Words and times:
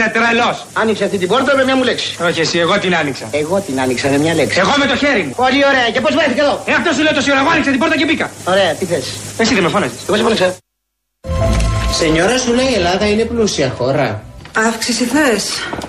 Είσαι 0.00 0.10
τρελός. 0.14 0.66
Άνοιξε 0.72 1.04
αυτή 1.04 1.18
την 1.18 1.28
πόρτα 1.28 1.56
με 1.56 1.64
μια 1.64 1.76
μου 1.76 1.84
λέξη. 1.84 2.16
Όχι, 2.28 2.40
εσύ, 2.40 2.58
εγώ 2.58 2.78
την 2.78 2.96
άνοιξα. 2.96 3.28
Εγώ 3.30 3.60
την 3.66 3.80
άνοιξα 3.80 4.08
με 4.08 4.18
μια 4.18 4.34
λέξη. 4.34 4.58
Εγώ 4.58 4.74
με 4.78 4.86
το 4.86 4.96
χέρι 4.96 5.22
μου. 5.22 5.34
Πολύ 5.36 5.64
ωραία. 5.70 5.90
Και 5.92 6.00
πώς 6.00 6.14
βρέθηκε 6.14 6.40
εδώ; 6.40 6.62
Ε, 6.66 6.72
αυτό 6.72 6.92
σου 6.92 7.02
λέω 7.02 7.12
το 7.12 7.22
ώρα. 7.30 7.40
Εγώ 7.40 7.50
άνοιξα 7.50 7.70
την 7.70 7.80
πόρτα 7.80 7.96
και 7.96 8.04
μπήκα. 8.04 8.30
Ωραία, 8.44 8.74
τι 8.74 8.84
θες; 8.84 9.04
Εσύ 9.38 9.54
δεν 9.54 9.62
με 9.62 9.68
φώναζες. 9.68 9.98
Εγώ 10.06 10.16
σε 10.16 10.22
φώναξα. 10.22 10.56
Σενιόρα 11.98 12.38
σου 12.38 12.52
λέει 12.52 12.70
η 12.70 12.74
Ελλάδα 12.74 13.06
είναι 13.08 13.24
πλούσια 13.24 13.74
χώρα. 13.78 14.22
Αύξηση 14.68 15.04
θες; 15.04 15.44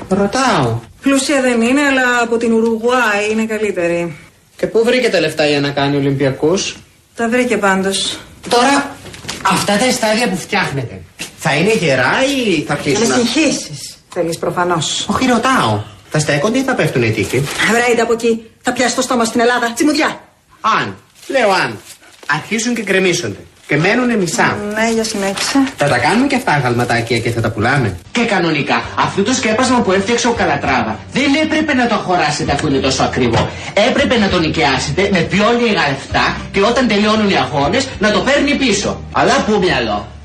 Ρωτάω. 0.10 0.80
Πλούσια 1.02 1.42
δεν 1.42 1.62
είναι, 1.62 1.82
αλλά 1.82 2.08
από 2.24 2.38
την 2.38 2.54
Ουρουγουάη 2.54 3.24
είναι 3.32 3.46
καλύτερη. 3.46 4.18
Και 4.58 4.68
πού 4.68 4.84
βρήκε 4.84 5.10
τα 5.10 5.20
λεφτά 5.20 5.46
για 5.46 5.60
να 5.60 5.70
κάνει 5.70 5.96
Ολυμπιακούς; 5.96 6.76
Τα 7.16 7.30
βρήκε 7.30 7.58
πάντως. 7.58 8.20
Τώρα, 8.50 8.96
αυτά 9.42 9.78
τα 9.78 9.92
στάδια 9.92 10.30
που 10.30 10.38
φτιάχνετε, 10.38 11.02
θα 11.38 11.56
είναι 11.56 11.74
γερά 11.74 12.14
ή 12.38 12.62
θα 12.62 12.74
Να 12.74 12.80
αρχίσουν 12.80 13.02
με 13.02 13.08
να... 13.08 13.16
συγχύσεις. 14.12 14.38
Θέλεις 14.38 14.38
προφανώς. 14.38 15.08
Όχι, 15.10 15.26
ρωτάω. 15.26 15.82
Θα 16.10 16.20
στέκονται 16.20 16.58
ή 16.58 16.64
θα 16.64 16.76
πέφτουν 16.76 17.04
οι 17.04 17.12
τείχοι. 17.12 17.44
Βρέιντε 17.72 18.02
από 18.02 18.14
εκεί. 18.14 18.50
Θα 18.62 18.74
πιάσει 18.74 18.96
το 18.96 19.02
στόμα 19.02 19.26
στην 19.26 19.40
Ελλάδα. 19.40 19.72
Τσιμουδιά. 19.74 20.20
Αν, 20.62 20.96
λέω 21.28 21.52
αν, 21.52 21.78
αρχίσουν 22.26 22.76
και 22.76 22.84
κρεμίσονται 22.84 23.40
και 23.68 23.78
μένουν 23.78 24.18
μισά. 24.18 24.58
Ναι, 24.74 24.92
για 24.94 25.04
συνέχισε. 25.04 25.58
Θα 25.78 25.88
τα 25.88 25.98
κάνουμε 25.98 26.28
και 26.28 26.36
αυτά 26.36 26.58
γαλματάκια 26.58 27.20
και 27.20 27.30
θα 27.30 27.42
τα 27.42 27.52
πουλάμε. 27.52 27.98
Και 28.12 28.26
κανονικά, 28.26 28.84
αυτό 28.98 29.24
το 29.24 29.34
σκέπασμα 29.34 29.82
που 29.82 29.92
έφτιαξε 29.92 30.28
ο 30.28 30.32
Καλατράβα 30.32 31.00
δεν 31.14 31.34
έπρεπε 31.44 31.74
να 31.74 31.88
το 31.88 31.96
αγοράσετε 31.96 32.52
αφού 32.52 32.68
είναι 32.68 32.80
τόσο 32.80 33.04
ακριβό. 33.04 33.50
Έπρεπε 33.90 34.18
να 34.18 34.30
το 34.30 34.40
νοικιάσετε 34.40 35.10
με 35.12 35.20
πιο 35.20 35.46
λίγα 35.60 35.84
λεφτά 35.90 36.38
και 36.52 36.62
όταν 36.62 36.88
τελειώνουν 36.88 37.30
οι 37.30 37.38
αγώνες 37.38 37.88
να 38.00 38.12
το 38.12 38.20
παίρνει 38.20 38.56
πίσω. 38.56 39.02
Αλλά 39.12 39.34
πού 39.46 39.60
μυαλό. 39.62 40.21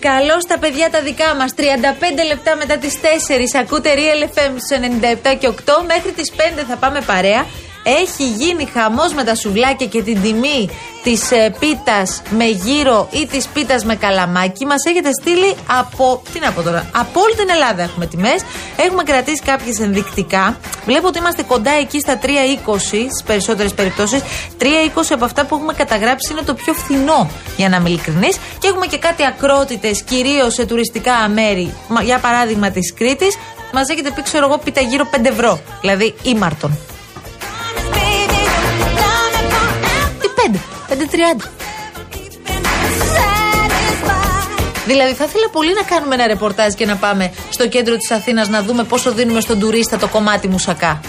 Καλώ 0.00 0.18
του, 0.20 0.28
καλώ 0.28 0.38
τα 0.48 0.58
παιδιά 0.58 0.90
τα 0.90 1.00
δικά 1.02 1.34
μας. 1.34 1.54
35 1.56 1.62
λεπτά 2.26 2.56
μετά 2.56 2.78
τις 2.78 2.94
4 3.00 3.54
ακούτε 3.60 3.90
Real 3.94 4.22
FM 4.24 4.52
στους 4.58 4.78
97 5.32 5.36
και 5.38 5.46
8. 5.46 5.52
Μέχρι 5.86 6.12
τις 6.12 6.32
5 6.36 6.64
θα 6.68 6.76
πάμε 6.76 7.00
παρέα. 7.00 7.46
Έχει 7.82 8.24
γίνει 8.28 8.64
χαμός 8.72 9.12
με 9.12 9.24
τα 9.24 9.34
σουβλάκια 9.34 9.86
και 9.86 10.02
την 10.02 10.22
τιμή 10.22 10.68
της 11.02 11.30
ε, 11.30 11.54
πίτας 11.58 12.22
με 12.30 12.44
γύρο 12.44 13.08
ή 13.10 13.26
της 13.26 13.46
πίτας 13.46 13.84
με 13.84 13.94
καλαμάκι. 13.96 14.66
Μας 14.66 14.84
έχετε 14.88 15.10
στείλει 15.20 15.54
από. 15.78 16.22
Τι 16.32 16.38
να 16.38 16.50
πω 16.52 16.62
τώρα. 16.62 16.90
Από 16.94 17.20
όλη 17.20 17.34
την 17.34 17.48
Ελλάδα 17.50 17.82
έχουμε 17.82 18.06
τιμές. 18.06 18.42
Έχουμε 18.76 19.02
κρατήσει 19.02 19.42
κάποιες 19.42 19.78
ενδεικτικά. 19.80 20.56
Βλέπω 20.84 21.06
ότι 21.06 21.18
είμαστε 21.18 21.42
κοντά 21.42 21.70
εκεί 21.70 22.00
στα 22.00 22.18
3,20 22.22 22.28
στις 23.10 23.22
περισσότερες 23.26 23.74
περιπτώσεις. 23.74 24.20
3,20 24.58 24.66
από 25.10 25.24
αυτά 25.24 25.44
που 25.46 25.54
έχουμε 25.54 25.72
καταγράψει 25.72 26.32
είναι 26.32 26.42
το 26.42 26.54
πιο 26.54 26.72
φθηνό, 26.72 27.30
για 27.56 27.68
να 27.68 27.76
είμαι 27.76 27.88
ειλικρινής. 27.88 28.36
Και 28.58 28.68
έχουμε 28.68 28.86
και 28.86 28.98
κάτι 28.98 29.24
ακρότητες, 29.26 30.02
κυρίως 30.02 30.54
σε 30.54 30.64
τουριστικά 30.66 31.28
μέρη. 31.34 31.74
Μα- 31.88 32.02
Για 32.02 32.18
παράδειγμα 32.18 32.70
της 32.70 32.94
Κρήτης. 32.94 33.36
Μας 33.72 33.88
έχετε 33.88 34.10
πει, 34.10 34.22
ξέρω 34.22 34.46
εγώ, 34.46 34.58
πίτα 34.58 34.80
γύρω 34.80 35.04
5 35.10 35.28
ευρώ. 35.28 35.60
Δηλαδή 35.80 36.14
ήμαρτον. 36.22 36.78
5,30. 41.00 41.46
Satisfied. 43.16 44.50
Δηλαδή, 44.86 45.14
θα 45.14 45.24
ήθελα 45.24 45.48
πολύ 45.52 45.74
να 45.74 45.82
κάνουμε 45.82 46.14
ένα 46.14 46.26
ρεπορτάζ 46.26 46.72
και 46.72 46.86
να 46.86 46.96
πάμε 46.96 47.32
στο 47.50 47.68
κέντρο 47.68 47.96
της 47.96 48.10
Αθήνας 48.10 48.48
να 48.48 48.62
δούμε 48.62 48.84
πόσο 48.84 49.12
δίνουμε 49.12 49.40
στον 49.40 49.58
τουρίστα 49.58 49.96
το 49.96 50.08
κομμάτι 50.08 50.48
μουσακά. 50.48 51.00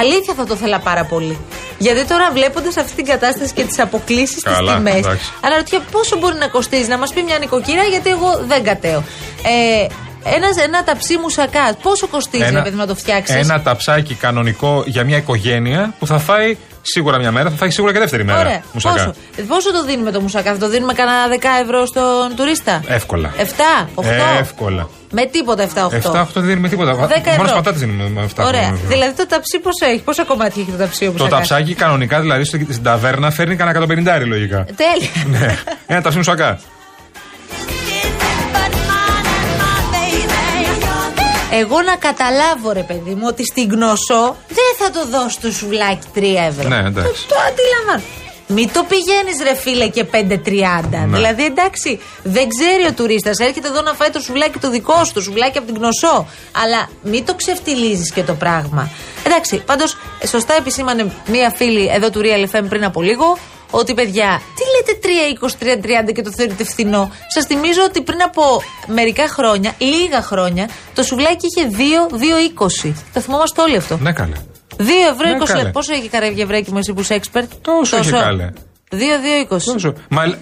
Αλήθεια 0.00 0.34
θα 0.34 0.44
το 0.46 0.54
ήθελα 0.54 0.78
πάρα 0.78 1.04
πολύ. 1.04 1.38
Γιατί 1.78 2.04
τώρα 2.04 2.30
βλέποντας 2.32 2.76
αυτή 2.76 2.94
την 2.94 3.04
κατάσταση 3.04 3.52
και 3.52 3.64
τις 3.64 3.78
αποκλήσει 3.78 4.38
στις 4.38 4.52
Καλά, 4.52 4.74
τιμές, 4.74 4.94
εντάξει. 4.94 5.32
αναρωτιέμαι 5.40 5.84
πόσο 5.90 6.18
μπορεί 6.18 6.36
να 6.38 6.48
κοστίζει 6.48 6.88
να 6.88 6.98
μας 6.98 7.12
πει 7.12 7.22
μια 7.22 7.38
νοικοκυρά, 7.38 7.82
γιατί 7.82 8.10
εγώ 8.10 8.44
δεν 8.46 8.64
κατέω. 8.64 9.04
Ε, 9.42 9.86
ένας, 10.36 10.56
ένα 10.56 10.84
ταψί 10.84 11.18
μουσακά, 11.18 11.76
πόσο 11.82 12.06
κοστίζει 12.06 12.44
ένα, 12.44 12.62
παιδί, 12.62 12.76
να 12.76 12.86
το 12.86 12.94
φτιάξεις; 12.94 13.36
ένα 13.36 13.62
ταψάκι 13.62 14.14
κανονικό 14.14 14.82
για 14.86 15.04
μια 15.04 15.16
οικογένεια 15.16 15.94
που 15.98 16.06
θα 16.06 16.18
φάει 16.18 16.56
σίγουρα 16.92 17.18
μια 17.18 17.32
μέρα, 17.32 17.50
θα 17.50 17.56
φάει 17.56 17.70
σίγουρα 17.70 17.92
και 17.92 17.98
δεύτερη 17.98 18.24
μέρα. 18.24 18.38
Ωραία. 18.38 18.62
Μουσακά. 18.72 18.94
Πόσο, 19.04 19.14
πόσο 19.48 19.72
το 19.72 19.84
δίνουμε 19.84 20.10
το 20.10 20.20
μουσακά, 20.20 20.52
θα 20.52 20.58
το 20.58 20.68
δίνουμε 20.68 20.92
κανένα 20.92 21.28
10 21.28 21.62
ευρώ 21.62 21.86
στον 21.86 22.36
τουρίστα; 22.36 22.82
Εύκολα. 22.86 23.32
7, 23.36 23.88
8. 23.94 24.04
Εύκολα. 24.40 24.88
Με 25.10 25.24
τίποτα 25.26 25.62
7-8. 25.62 26.20
7-8 26.20 26.26
δεν 26.34 26.44
δίνουμε 26.44 26.68
τίποτα. 26.68 26.92
10 26.92 26.96
Μόνο 26.98 27.10
ευρώ. 27.26 27.44
πατάτε 27.56 27.78
δίνουμε 27.78 28.08
με 28.08 28.28
7 28.36 28.44
Ωραία. 28.46 28.60
ευρώ. 28.60 28.76
Δηλαδή 28.88 29.12
το 29.16 29.26
ταψί 29.26 29.58
πόσο 29.58 29.86
έχει, 29.92 30.02
πόσα 30.02 30.24
κομμάτια 30.24 30.62
έχει 30.62 30.70
το 30.70 30.76
ταψί 30.76 31.04
ο 31.04 31.06
Το 31.06 31.12
μουσακάς; 31.12 31.48
ταψάκι 31.48 31.74
κανονικά 31.74 32.20
δηλαδή 32.20 32.44
στο- 32.44 32.58
στην 32.70 32.82
ταβέρνα 32.82 33.30
φέρνει 33.30 33.56
κανένα 33.56 33.78
150 33.78 34.26
λογικά. 34.26 34.64
Τέλεια. 34.76 35.38
ναι. 35.46 35.56
Ένα 35.86 36.00
ταψί 36.02 36.18
μουσακά. 36.18 36.60
Εγώ 41.50 41.82
να 41.82 41.96
καταλάβω 41.96 42.72
ρε 42.72 42.82
παιδί 42.82 43.14
μου 43.14 43.24
ότι 43.26 43.44
στην 43.44 43.70
γνωσό 43.70 44.36
δεν 44.48 44.70
θα 44.78 44.90
το 44.90 45.06
δώσω 45.06 45.38
το 45.40 45.52
σουβλάκι 45.52 46.06
3 46.14 46.22
ευρώ. 46.48 46.68
Ναι, 46.68 46.76
εντάξει. 46.76 47.26
Το, 47.26 47.34
το 47.34 47.40
αντιλαμβάνω. 47.48 48.02
Μην 48.50 48.72
το 48.72 48.84
πηγαίνεις 48.88 49.42
ρε 49.42 49.54
φίλε 49.54 49.88
και 49.88 50.06
5,30. 50.12 50.18
Ναι. 50.90 51.16
Δηλαδή 51.16 51.44
εντάξει, 51.44 52.00
δεν 52.22 52.48
ξέρει 52.48 52.86
ο 52.88 52.92
τουρίστας. 52.92 53.38
Έρχεται 53.38 53.68
εδώ 53.68 53.82
να 53.82 53.92
φάει 53.94 54.10
το 54.10 54.20
σουβλάκι 54.20 54.58
το 54.58 54.70
δικό 54.70 55.04
σου, 55.04 55.12
το 55.12 55.20
σουβλάκι 55.20 55.58
από 55.58 55.66
την 55.66 55.76
γνωσό. 55.76 56.28
Αλλά 56.62 56.88
μην 57.02 57.24
το 57.24 57.34
ξεφτιλίζει 57.34 58.12
και 58.12 58.22
το 58.22 58.34
πράγμα. 58.34 58.90
Εντάξει, 59.26 59.62
πάντως 59.66 59.96
σωστά 60.26 60.54
επισήμανε 60.54 61.12
μία 61.26 61.52
φίλη 61.56 61.90
εδώ 61.94 62.10
του 62.10 62.20
Real 62.22 62.56
FM 62.56 62.64
πριν 62.68 62.84
από 62.84 63.02
λίγο 63.02 63.38
ότι 63.70 63.94
παιδιά, 63.94 64.40
τι 64.54 64.62
λέτε 64.74 64.98
3,20, 66.02 66.06
3,30 66.08 66.12
και 66.14 66.22
το 66.22 66.30
θεωρείτε 66.36 66.64
φθηνό; 66.64 67.10
Σας 67.34 67.44
θυμίζω 67.44 67.82
ότι 67.84 68.02
πριν 68.02 68.22
από 68.22 68.62
μερικά 68.86 69.28
χρόνια, 69.28 69.72
λίγα 69.78 70.22
χρόνια, 70.22 70.68
το 70.94 71.02
σουβλάκι 71.02 71.46
είχε 71.56 71.68
2, 71.72 72.14
2,20. 72.88 72.92
Το 73.12 73.20
θυμόμαστε 73.20 73.60
όλοι 73.62 73.76
αυτό. 73.76 73.96
Ναι, 73.96 74.12
καλέ. 74.12 74.36
2 74.76 74.82
ευρώ 75.12 75.28
Ναι, 75.28 75.36
20 75.40 75.44
καλέ. 75.46 75.56
λεπτά. 75.56 75.70
Πόσο 75.70 75.92
έχει 75.94 76.08
καράβια 76.08 76.46
βρέκι 76.46 76.70
μου 76.72 76.78
εσύ 76.78 76.92
που 76.92 77.00
είσαι 77.00 77.20
expert; 77.22 77.46
Τόσο 77.62 77.96
έχει 77.96 78.10
καλέ. 78.10 78.50
2, 78.90 78.94
2, 78.96 79.54
20. 79.54 79.58
Τόσο. 79.72 79.92
Μα, 80.08 80.38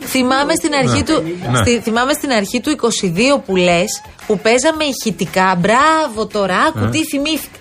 Θυμάμαι 0.00 0.54
στην 0.54 0.74
αρχή 0.74 0.96
Ναι. 0.96 1.02
του, 1.02 1.22
Ναι. 1.50 1.58
στη- 1.58 1.80
θυμάμαι 1.80 2.12
στην 2.12 2.30
αρχή 2.32 2.60
του 2.60 2.70
22 2.70 3.38
που 3.46 3.56
λες, 3.56 4.02
που 4.26 4.38
παίζαμε 4.38 4.84
ηχητικά. 4.84 5.54
Μπράβο 5.58 6.26
τώρα, 6.26 6.56
άκου 6.56 6.78
Ναι. 6.78 6.90
τι 6.90 7.04
θυμήθηκα. 7.04 7.58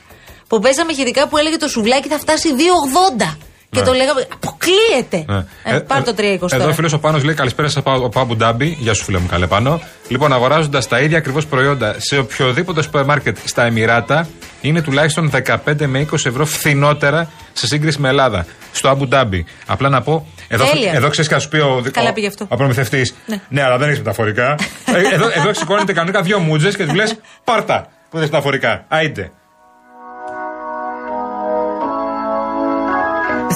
Που 0.47 0.59
παίζαμε 0.59 0.91
ηχητικά 0.91 1.27
που 1.27 1.37
έλεγε 1.37 1.57
το 1.57 1.67
σουβλάκι 1.67 2.07
θα 2.07 2.17
φτάσει 2.19 2.49
2,80. 2.57 3.37
Και 3.71 3.79
Ναι. 3.79 3.85
το 3.85 3.93
λέγαμε, 3.93 4.27
αποκλείεται. 4.33 5.25
Ναι. 5.63 5.75
Ε, 5.75 5.79
πάρ 5.79 6.03
το 6.03 6.13
3,20 6.17 6.23
Εδώ 6.33 6.47
τώρα. 6.47 6.69
ο 6.69 6.73
φίλος 6.73 6.93
ο 6.93 6.99
Πάνος 6.99 7.23
λέει 7.23 7.35
καλησπέρα 7.35 7.69
σας, 7.69 7.83
ο 7.85 8.09
Πάμπου 8.09 8.35
Ντάμπι. 8.35 8.77
Γεια 8.79 8.93
σου, 8.93 9.03
φίλε 9.03 9.17
μου, 9.19 9.27
καλέ 9.27 9.47
πάνω. 9.47 9.81
Λοιπόν, 10.07 10.33
αγοράζοντας 10.33 10.87
τα 10.87 10.99
ίδια 10.99 11.17
ακριβώς 11.17 11.45
προϊόντα 11.45 11.95
σε 11.97 12.17
οποιοδήποτε 12.17 12.81
σούπερ 12.81 13.05
μάρκετ 13.05 13.37
στα 13.45 13.63
Εμμυράτα, 13.65 14.27
είναι 14.61 14.81
τουλάχιστον 14.81 15.29
15 15.29 15.85
με 15.85 15.99
20 15.99 16.25
ευρώ 16.25 16.45
φθηνότερα 16.45 17.29
σε 17.53 17.67
σύγκριση 17.67 17.99
με 17.99 18.09
Ελλάδα. 18.09 18.45
Στο 18.71 18.89
Αμπου 18.89 19.07
Ντάμπι. 19.07 19.45
Απλά 19.65 19.89
να 19.89 20.01
πω. 20.01 20.27
Εδώ, 20.47 20.65
Τέλεια. 20.65 20.91
εδώ 20.93 21.09
ξέρεις 21.09 21.29
και 21.29 21.35
να 21.35 21.41
σου 21.41 21.49
πει 21.49 21.57
ο, 21.57 21.83
Καλά 21.91 22.09
ο, 22.09 22.13
πήγε 22.13 22.27
αυτό. 22.27 22.45
ο 22.49 22.55
προμηθευτής. 22.55 23.13
Ναι. 23.25 23.41
Ναι. 23.49 23.63
αλλά 23.63 23.77
δεν 23.77 23.87
έχεις 23.87 23.97
μεταφορικά. 23.99 24.55
ε, 25.11 25.15
εδώ, 25.15 25.25
εδώ 25.33 25.53
σηκώνεται 25.53 25.93
κανονικά 25.93 26.21
δύο 26.21 26.39
μούτζε 26.39 26.71
και 26.71 26.83
τους 26.85 26.93
λες 26.93 27.15
πάρτα 27.43 27.81
που 27.81 27.89
δεν 28.17 28.19
έχεις 28.21 28.31
μεταφορικά. 28.31 28.85
Άιντε. 28.87 29.31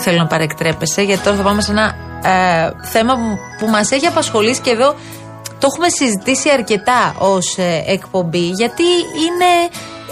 Θέλω 0.06 0.18
να 0.18 0.28
παρεκτρέπεσαι, 0.28 1.02
γιατί 1.02 1.24
τώρα 1.24 1.36
θα 1.36 1.44
πάμε 1.44 1.62
σε 1.62 1.72
ένα 1.72 1.96
ε, 2.24 2.88
θέμα 2.92 3.14
που, 3.16 3.38
που 3.60 3.68
μας 3.68 3.92
έχει 3.92 4.06
απασχολήσει 4.06 4.62
και 4.62 4.70
εδώ 4.70 4.96
το 5.60 5.68
έχουμε 5.72 5.90
συζητήσει 5.90 6.50
αρκετά 6.50 7.16
ως 7.18 7.58
εκπομπή, 7.86 8.50
γιατί 8.50 8.84
είναι 9.26 9.52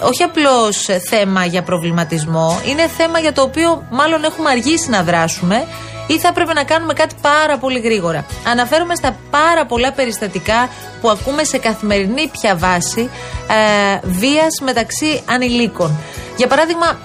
όχι 0.02 0.24
απλώς 0.24 0.88
θέμα 1.10 1.46
για 1.46 1.64
προβληματισμό, 1.64 2.62
είναι 2.66 2.88
θέμα 2.88 3.20
για 3.20 3.34
το 3.34 3.42
οποίο 3.42 3.84
μάλλον 3.90 4.24
έχουμε 4.24 4.50
αργήσει 4.50 4.90
να 4.90 5.04
δράσουμε 5.04 5.66
ή 6.08 6.20
θα 6.20 6.28
έπρεπε 6.28 6.54
να 6.54 6.64
κάνουμε 6.64 6.94
κάτι 6.94 7.16
πάρα 7.22 7.58
πολύ 7.58 7.80
γρήγορα. 7.80 8.26
Αναφέρομαι 8.48 8.96
στα 8.96 9.16
πάρα 9.30 9.66
πολλά 9.66 9.92
περιστατικά 9.92 10.70
που 11.02 11.10
ακούμε 11.10 11.44
σε 11.44 11.58
καθημερινή 11.58 12.28
πια 12.28 12.56
βάση 12.56 13.10
ε, 13.48 14.08
βίας 14.08 14.60
μεταξύ 14.62 15.24
ανηλίκων. 15.26 15.98
Για 16.38 16.48
παράδειγμα, 16.48 16.98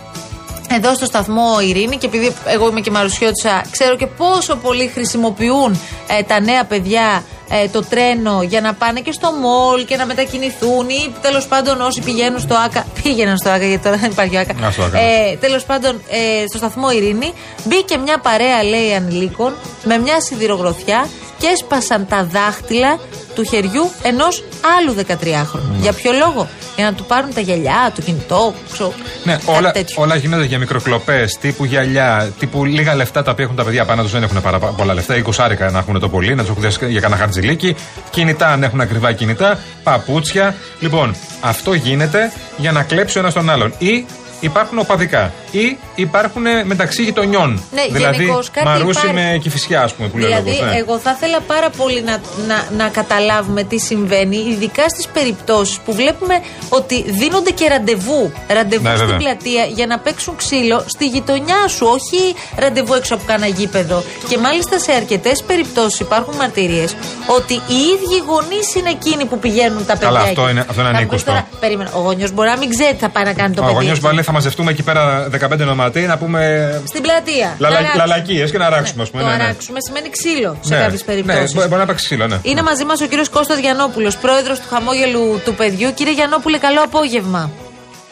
εδώ 0.71 0.95
στο 0.95 1.05
σταθμό 1.07 1.61
Ειρήνη 1.61 1.97
και 1.97 2.07
επειδή 2.07 2.33
εγώ 2.45 2.69
είμαι 2.69 2.81
και 2.81 2.91
μαρουσιώτησα, 2.91 3.65
ξέρω 3.71 3.97
και 3.97 4.07
πόσο 4.07 4.57
πολύ 4.57 4.91
χρησιμοποιούν 4.95 5.81
ε, 6.07 6.23
τα 6.23 6.41
νέα 6.41 6.65
παιδιά 6.65 7.25
ε, 7.51 7.69
το 7.69 7.85
τρένο 7.85 8.43
για 8.43 8.61
να 8.61 8.75
πάνε 8.75 9.01
και 9.01 9.13
στο 9.13 9.33
μολ 9.33 9.85
και 9.85 9.97
να 9.97 10.07
μετακινηθούν 10.07 10.89
ή 10.89 11.15
τέλος 11.21 11.47
πάντων 11.47 11.81
όσοι 11.81 12.01
πηγαίνουν 12.01 12.41
στο 12.41 12.55
ΑΚΑ. 12.55 12.87
Πήγαιναν 13.03 13.37
στο 13.37 13.51
ΑΚΑ 13.51 13.67
γιατί 13.67 13.83
τώρα 13.83 13.97
δεν 13.97 14.11
υπάρχει 14.11 14.37
ΑΚΑ. 14.37 14.67
Α, 14.67 14.71
στο 14.71 14.83
ΆΚΑ. 14.83 14.99
Ε, 14.99 15.37
τέλος 15.41 15.65
πάντων 15.65 16.01
ε, 16.09 16.47
στο 16.49 16.59
σταθμό 16.59 16.91
Ειρήνη 16.91 17.33
μπήκε 17.65 17.99
μια 17.99 18.19
παρέα 18.19 18.63
λέει 18.63 18.95
ανηλίκων 18.95 19.53
με 19.85 19.99
μια 19.99 20.21
σιδηρογροθιά 20.21 21.09
και 21.39 21.47
έσπασαν 21.47 22.07
τα 22.09 22.25
δάχτυλα 22.25 22.99
του 23.35 23.45
χεριού 23.45 23.91
ενός 24.03 24.45
άλλου 24.79 24.95
13χρονου. 24.95 25.81
Για 25.81 25.93
ποιο 25.93 26.13
λόγο; 26.13 26.49
Για 26.79 26.87
να 26.87 26.95
του 26.97 27.05
πάρουν 27.05 27.35
τα 27.35 27.41
γυαλιά, 27.41 27.93
το 27.95 28.03
κινητό, 28.03 28.55
ξέρω, 28.73 28.93
Ναι, 29.25 29.33
κάτι 29.33 29.45
όλα, 29.47 29.71
τέτοιο. 29.73 30.03
όλα 30.03 30.17
γίνονται 30.17 30.45
για 30.45 30.59
μικροκλοπές, 30.59 31.39
τύπου 31.41 31.65
γυαλιά, 31.65 32.33
τύπου 32.39 32.65
λίγα 32.65 32.95
λεφτά 32.95 33.23
τα 33.23 33.31
οποία 33.31 33.45
έχουν 33.45 33.57
τα 33.57 33.65
παιδιά 33.65 33.85
πάνω 33.85 34.03
τους, 34.03 34.13
δεν 34.13 34.23
έχουν 34.23 34.41
πάρα 34.43 34.59
πολλά 34.59 34.95
λεφτά. 34.95 35.15
20 35.15 35.31
άρικα 35.45 35.71
να 35.71 35.79
έχουν 35.79 36.01
το 36.01 36.09
πολύ, 36.09 36.35
να 36.35 36.41
τους 36.43 36.51
έχουν 36.51 36.63
δώσει 36.63 36.87
για 36.87 37.01
κανένα 37.01 37.21
χαρτζηλίκι. 37.21 37.75
Κινητά, 38.11 38.49
αν 38.49 38.63
έχουν 38.63 38.81
ακριβά 38.81 39.13
κινητά. 39.13 39.59
Παπούτσια. 39.83 40.55
Λοιπόν, 40.81 41.15
αυτό 41.41 41.73
γίνεται 41.75 42.33
για 42.57 42.73
να 42.73 42.83
κλέψει 42.83 43.19
ο 43.19 43.21
ένας 43.21 43.33
τον 43.35 43.51
άλλον. 43.51 43.73
Ή 43.79 44.07
υπάρχουν 44.41 44.79
οπαδικά. 44.79 45.33
Ή 45.51 45.77
υπάρχουν 45.95 46.47
ε, 46.47 46.65
μεταξύ 46.65 47.03
γειτονιών. 47.03 47.63
Ναι, 47.75 47.83
δηλαδή, 47.91 48.17
γενικώς 48.23 48.51
κάτι 48.51 48.67
μαρούσι 48.67 49.07
υπάρχει. 49.07 49.31
με 49.33 49.39
κυφισιά, 49.39 49.83
ας 49.83 49.93
πούμε, 49.95 50.09
που 50.09 50.19
λέει 50.19 50.27
ο 50.31 50.37
Δηλαδή, 50.37 50.51
λόγος, 50.59 50.73
ναι. 50.73 50.79
εγώ 50.79 50.99
θα 50.99 51.11
ήθελα 51.17 51.41
πάρα 51.41 51.71
πολύ 51.71 52.03
να, 52.03 52.21
να, 52.47 52.85
να 52.85 52.89
καταλάβουμε 52.89 53.63
τι 53.63 53.79
συμβαίνει, 53.79 54.37
ειδικά 54.37 54.89
στις 54.89 55.09
περιπτώσεις 55.09 55.79
που 55.85 55.93
βλέπουμε 55.95 56.35
ότι 56.69 57.05
δίνονται 57.11 57.51
και 57.51 57.69
ραντεβού. 57.69 58.33
Ραντεβού 58.49 58.83
Ναι, 58.83 58.95
στην 58.95 59.07
βέβαια. 59.07 59.17
πλατεία 59.17 59.65
για 59.65 59.87
να 59.87 59.99
παίξουν 59.99 60.37
ξύλο 60.37 60.85
στη 60.87 61.07
γειτονιά 61.07 61.69
σου, 61.69 61.87
όχι 61.91 62.35
ραντεβού 62.57 62.95
έξω 62.95 63.15
από 63.15 63.23
κάνα 63.27 63.47
γήπεδο. 63.47 64.03
Και 64.29 64.39
μάλιστα 64.39 64.79
σε 64.79 64.93
αρκετές 64.93 65.43
περιπτώσεις 65.43 66.01
υπάρχουν 66.01 66.35
μαρτυρίε 66.37 66.85
ότι 67.27 67.55
οι 67.55 67.79
ίδιοι 67.95 68.19
γονείς 68.27 68.75
είναι 68.75 68.91
εκείνοι 68.91 69.25
που 69.25 69.39
πηγαίνουν 69.39 69.87
τα 69.87 69.93
παιδιά. 69.93 70.07
Καλά, 70.07 70.21
αυτό 70.21 70.43
εκεί. 70.43 70.51
είναι- 70.51 70.65
αυτό 70.69 70.81
είναι 70.81 70.83
Θα 70.83 70.83
μου 70.83 70.91
πεις 70.91 70.99
ανήκουστο. 70.99 71.31
τώρα, 71.31 71.49
Περίμενε. 71.61 71.91
Ο 71.95 72.01
γονιός 72.01 72.33
μπορεί 72.33 72.49
να 72.49 72.57
μην 72.57 72.69
ξέρει 72.71 72.93
τι 72.95 72.99
θα 73.01 73.09
πάει 73.09 73.25
να 73.25 73.33
κάνει 73.33 73.55
το 73.55 73.61
Ο 73.61 73.65
παιδί. 73.65 73.75
γονιός 73.77 73.97
εκεί. 73.97 74.07
βάλει, 74.07 74.23
θα 74.29 74.33
μαζευτούμε 74.33 74.71
εκεί 74.71 74.83
πέρα 74.83 75.29
15 75.41 75.59
νοματοί 75.59 76.01
να 76.01 76.19
πούμε. 76.19 76.41
Στην 76.87 77.03
πλατεία. 77.03 77.57
Λαλα, 77.59 77.75
Να 77.75 77.81
ράξουμε. 77.81 78.05
Λαλακίες 78.07 78.51
και 78.51 78.59
να 78.59 78.69
ράξουμε, 78.69 79.03
ας 79.03 79.11
πούμε. 79.11 79.23
Το 79.23 79.29
ναι, 79.29 79.37
ναι. 79.37 79.43
αράξουμε 79.43 79.79
σημαίνει 79.87 80.09
ξύλο 80.11 80.59
σε 80.61 80.75
Ναι, 80.75 80.81
κάποιες 80.81 81.01
Ναι, 81.01 81.07
περιπτώσεις. 81.07 81.55
μπορεί 81.55 81.69
μπορεί 81.69 81.81
να 81.81 81.87
παίξει 81.87 82.05
ξύλο, 82.05 82.27
ναι. 82.27 82.39
Είναι 82.43 82.63
μαζί 82.63 82.85
μας 82.85 83.01
ο 83.01 83.07
κύριος 83.07 83.29
Κώστας 83.29 83.59
Γιαννόπουλος, 83.59 84.17
πρόεδρος 84.17 84.61
του 84.61 84.69
χαμόγελου 84.69 85.41
του 85.45 85.55
παιδιού. 85.55 85.95
Κύριε 85.95 86.13
Γιαννόπουλε, 86.13 86.59
καλό 86.59 86.81
απόγευμα. 86.83 87.51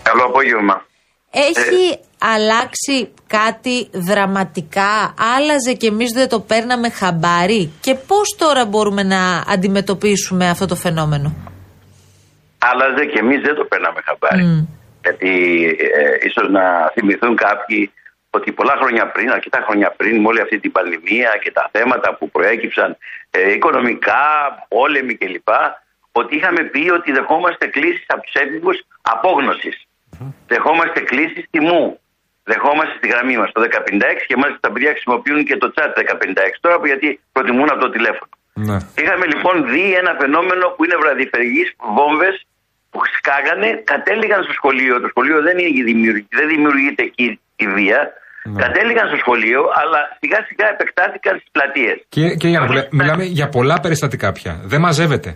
Καλό 0.02 0.22
απόγευμα. 0.24 0.76
Έχει 1.30 1.98
αλλάξει 2.34 2.96
κάτι 3.26 3.88
δραματικά, 3.92 5.14
άλλαζε 5.36 5.72
και 5.72 5.86
εμείς 5.86 6.10
δεν 6.12 6.28
το 6.28 6.40
παίρναμε 6.40 6.90
χαμπάρι; 6.90 7.72
Και 7.80 7.94
πώς 7.94 8.36
τώρα 8.38 8.64
μπορούμε 8.66 9.02
να 9.02 9.20
αντιμετωπίσουμε 9.54 10.48
αυτό 10.48 10.66
το 10.66 10.76
φαινόμενο; 10.76 11.34
Άλλαζε 12.58 13.04
και 13.12 13.18
εμείς 13.24 13.40
δεν 13.46 13.54
το 13.54 13.64
παίρναμε 13.70 14.00
χαμπάρι. 14.06 14.68
Γιατί 15.06 15.32
ε, 15.78 16.26
ίσως 16.26 16.48
να 16.48 16.90
θυμηθούν 16.94 17.36
κάποιοι 17.36 17.92
ότι 18.30 18.52
πολλά 18.52 18.76
χρόνια 18.80 19.06
πριν, 19.06 19.30
αρκετά 19.30 19.60
χρόνια 19.66 19.90
πριν, 19.98 20.20
με 20.20 20.28
όλη 20.28 20.40
αυτή 20.40 20.58
την 20.58 20.72
πανδημία 20.72 21.30
και 21.42 21.52
τα 21.52 21.68
θέματα 21.72 22.14
που 22.14 22.30
προέκυψαν 22.30 22.96
ε, 23.30 23.52
οικονομικά, 23.52 24.24
πόλεμοι 24.68 25.14
κλπ., 25.14 25.48
ότι 26.12 26.36
είχαμε 26.36 26.62
πει 26.62 26.90
ότι 26.90 27.12
δεχόμαστε 27.12 27.66
κλήσεις 27.66 28.04
από 28.06 28.22
τους 28.22 28.34
έφηβους 28.34 28.78
απόγνωσης. 29.02 29.86
Δεχόμαστε 30.46 31.00
κλήσεις 31.00 31.44
τιμού. 31.50 32.00
Δεχόμαστε 32.44 32.94
στη 32.96 33.08
γραμμή 33.08 33.36
μας 33.36 33.52
το 33.52 33.60
1056 33.62 33.66
και 34.26 34.36
μάλιστα 34.36 34.60
τα 34.60 34.72
παιδιά 34.72 34.90
χρησιμοποιούν 34.90 35.44
και 35.44 35.56
το 35.56 35.72
chat 35.76 35.90
1056 35.98 36.02
τώρα 36.60 36.78
που 36.78 36.86
γιατί 36.86 37.20
προτιμούν 37.32 37.70
από 37.70 37.80
το 37.80 37.90
τηλέφωνο. 37.90 38.30
Ναι. 38.52 38.76
Είχαμε 39.00 39.26
λοιπόν 39.26 39.54
δει 39.70 39.94
ένα 39.94 40.16
φαινόμενο 40.20 40.68
που 40.68 40.84
είναι 40.84 40.96
βραδιφεργεί 40.96 41.64
βόμβες 41.96 42.46
που 42.96 43.06
σκάγανε, 43.18 43.68
κατέληγαν 43.92 44.40
στο 44.46 44.54
σχολείο. 44.60 44.94
Το 45.04 45.08
σχολείο 45.12 45.38
δεν, 45.46 45.54
είναι 45.58 45.82
δημιουργη- 45.90 46.28
δεν 46.38 46.46
δημιουργείται 46.54 47.02
εκεί 47.10 47.28
η 47.64 47.66
βία. 47.78 48.00
Κατέληγαν 48.64 49.06
στο 49.10 49.18
σχολείο, 49.24 49.60
αλλά 49.80 50.00
σιγά 50.20 50.38
σιγά 50.48 50.66
επεκτάθηκαν 50.74 51.32
στις 51.40 51.50
πλατείες. 51.56 51.96
Και, 52.14 52.24
και 52.40 52.48
για 52.52 52.60
να 52.60 52.66
βουλε- 52.68 52.88
μιλάμε 52.98 53.24
για 53.38 53.48
πολλά 53.56 53.76
περιστατικά 53.84 54.28
πια. 54.38 54.52
Δεν 54.72 54.80
μαζεύεται. 54.86 55.30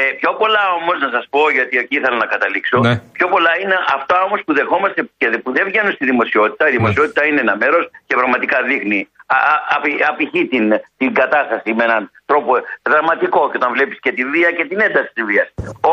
Ε, 0.00 0.02
πιο 0.20 0.30
πολλά 0.40 0.62
όμως, 0.78 0.96
να 1.04 1.08
σας 1.16 1.24
πω, 1.34 1.42
γιατί 1.56 1.74
εκεί 1.82 1.94
ήθελα 2.00 2.16
να 2.24 2.28
καταλήξω, 2.34 2.76
Ναι. 2.86 2.94
πιο 3.18 3.26
πολλά 3.34 3.52
είναι 3.62 3.76
αυτά 3.96 4.16
όμως 4.26 4.40
που 4.44 4.52
δεχόμαστε 4.60 4.98
και 5.20 5.26
δε- 5.32 5.42
που 5.44 5.50
δεν 5.56 5.64
βγαίνουν 5.70 5.92
στη 5.98 6.04
δημοσιότητα. 6.12 6.62
Η 6.70 6.72
δημοσιότητα 6.78 7.20
είναι 7.28 7.40
ένα 7.46 7.54
μέρος 7.62 7.84
και 8.08 8.14
πραγματικά 8.20 8.56
δείχνει, 8.70 9.00
α, 9.34 9.36
α, 9.52 9.54
απει- 9.76 10.02
απηχεί 10.10 10.42
την, 10.52 10.64
την 11.00 11.10
κατάσταση 11.20 11.68
με 11.78 11.82
έναν 11.88 12.02
τρόπο 12.30 12.52
δραματικό 12.88 13.40
και 13.50 13.58
όταν 13.60 13.70
βλέπεις 13.76 13.98
και 14.04 14.12
τη 14.16 14.22
βία 14.32 14.50
και 14.56 14.64
την 14.70 14.78
ένταση 14.86 15.10
της 15.16 15.24
βίας. 15.30 15.48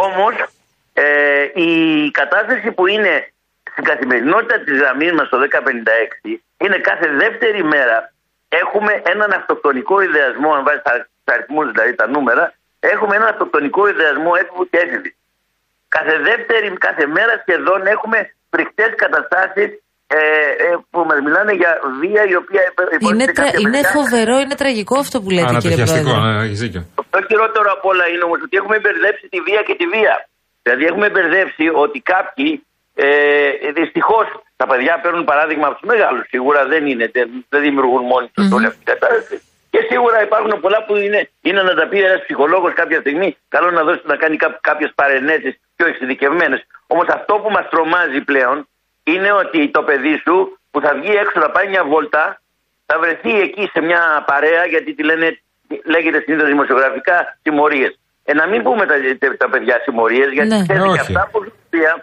Όμως, 0.06 0.34
ε, 1.03 1.62
η 1.68 1.72
κατάσταση 2.20 2.68
που 2.77 2.84
είναι 2.96 3.13
στην 3.72 3.84
καθημερινότητα 3.91 4.56
της 4.65 4.75
γραμμής 4.82 5.12
μας 5.18 5.27
το 5.29 5.38
1056 5.41 6.39
είναι 6.63 6.77
κάθε 6.89 7.08
δεύτερη 7.22 7.62
μέρα 7.74 7.98
έχουμε 8.62 8.94
έναν 9.13 9.32
αυτοκτονικό 9.39 9.96
ιδεασμό, 10.08 10.50
αν 10.58 10.63
βάζεις 10.68 10.84
τα 11.25 11.34
αριθμούς 11.36 11.65
δηλαδή 11.72 11.94
τα 12.01 12.08
νούμερα, 12.15 12.46
έχουμε 12.94 13.13
έναν 13.20 13.27
αυτοκτονικό 13.34 13.82
ιδεασμό 13.94 14.32
έφηβου 14.41 14.65
και 14.72 14.77
έφηβη. 14.86 15.12
Κάθε 15.96 16.15
δεύτερη, 16.29 16.68
κάθε 16.88 17.06
μέρα 17.18 17.34
σχεδόν 17.44 17.82
έχουμε 17.96 18.18
φρικτές 18.53 18.91
καταστάσεις 19.03 19.70
ε, 20.18 20.20
ε, 20.65 20.70
που 20.91 21.00
μας 21.10 21.20
μιλάνε 21.25 21.53
για 21.62 21.72
βία 22.01 22.24
η 22.34 22.36
οποία 22.41 22.62
Είναι, 22.65 22.74
υποτίθεται 23.00 23.32
τρα- 23.38 23.44
κάποια 23.46 23.60
είναι 23.63 23.79
παιδιά. 23.82 23.96
φοβερό, 23.98 24.36
είναι 24.44 24.56
τραγικό 24.63 24.96
αυτό 25.06 25.18
που 25.24 25.29
λέτε, 25.36 25.46
κύριε 25.46 25.56
Ανατριχιαστικό, 25.56 26.12
Πρόεδρε. 26.13 26.38
ναι, 26.38 26.46
έχεις 26.48 26.60
δίκιο. 26.65 26.82
Το 27.15 27.20
χειρότερο 27.29 27.68
απ' 27.77 27.86
όλα 27.91 28.06
είναι 28.12 28.24
όμως 28.29 28.39
ότι 28.46 28.56
έχουμε 28.62 28.77
μπερδέψει 28.84 29.25
τη 29.34 29.39
βία 29.48 29.62
και 29.68 29.75
τη 29.82 29.86
βία. 29.94 30.15
Δηλαδή 30.62 30.86
έχουμε 30.86 31.10
μπερδέψει 31.10 31.70
ότι 31.74 32.00
κάποιοι 32.00 32.63
ε, 32.96 33.72
δυστυχώς 33.75 34.25
τα 34.56 34.68
παιδιά 34.68 35.00
παίρνουν 35.00 35.24
παράδειγμα 35.24 35.68
από 35.68 35.78
τους 35.80 35.88
μεγάλους. 35.89 36.28
Σίγουρα 36.28 36.66
δεν 36.66 36.88
είναι, 36.88 37.10
δεν, 37.13 37.46
δεν 37.50 37.62
δημιουργούν 37.62 38.06
μόνοι 38.06 38.28
τους 38.34 38.51
όλη 38.51 38.66
αυτή 38.66 38.84
την 38.84 38.94
κατάσταση. 38.94 39.42
Και 39.70 39.86
σίγουρα 39.89 40.24
υπάρχουν 40.24 40.60
πολλά 40.60 40.84
που 40.86 40.96
είναι, 40.96 41.30
είναι 41.42 41.62
να 41.62 41.74
τα 41.75 41.88
πει 41.88 42.01
ένας 42.04 42.22
ψυχολόγος 42.22 42.74
κάποια 42.74 43.00
στιγμή. 43.00 43.38
Καλό 43.48 43.72
να 43.72 43.84
δώσει 43.84 44.01
να 44.06 44.16
κάνει 44.16 44.38
κάποιες 44.62 44.92
παρενέσεις 44.96 45.60
πιο 45.75 45.88
εξειδικευμένες. 45.88 46.66
Όμως 46.88 47.08
αυτό 47.08 47.34
που 47.34 47.50
μας 47.50 47.70
τρομάζει 47.70 48.22
πλέον 48.22 48.68
είναι 49.04 49.32
ότι 49.32 49.70
το 49.70 49.84
παιδί 49.84 50.22
σου 50.25 50.60
που 50.72 50.82
θα 50.82 50.94
βγει 50.94 51.12
έξω 51.12 51.39
να 51.39 51.50
πάει 51.50 51.68
μια 51.68 51.84
βόλτα 51.84 52.42
θα 52.86 53.00
βρεθεί 53.00 53.39
εκεί 53.39 53.70
σε 53.74 53.82
μια 53.82 54.24
παρέα, 54.28 54.66
γιατί 54.66 54.94
τη 54.94 55.04
λένε, 55.04 55.42
λέγεται 55.86 56.22
συνήθως 56.22 56.48
δημοσιογραφικά 56.48 57.38
συμμορίε. 57.42 57.89
Ε, 58.29 58.33
να 58.41 58.45
μην 58.51 58.59
πούμε 58.67 58.83
τα, 58.91 58.95
τα 59.43 59.48
παιδιά 59.51 59.75
συμμορίες, 59.86 60.29
γιατί 60.36 60.50
Ναι. 60.55 60.62
ξέρετε, 60.65 60.86
και 60.86 60.91
Όχι. 60.91 61.00
αυτά 61.05 61.24
που 61.31 61.38
δίνουν 61.45 61.62
βία, 61.75 61.93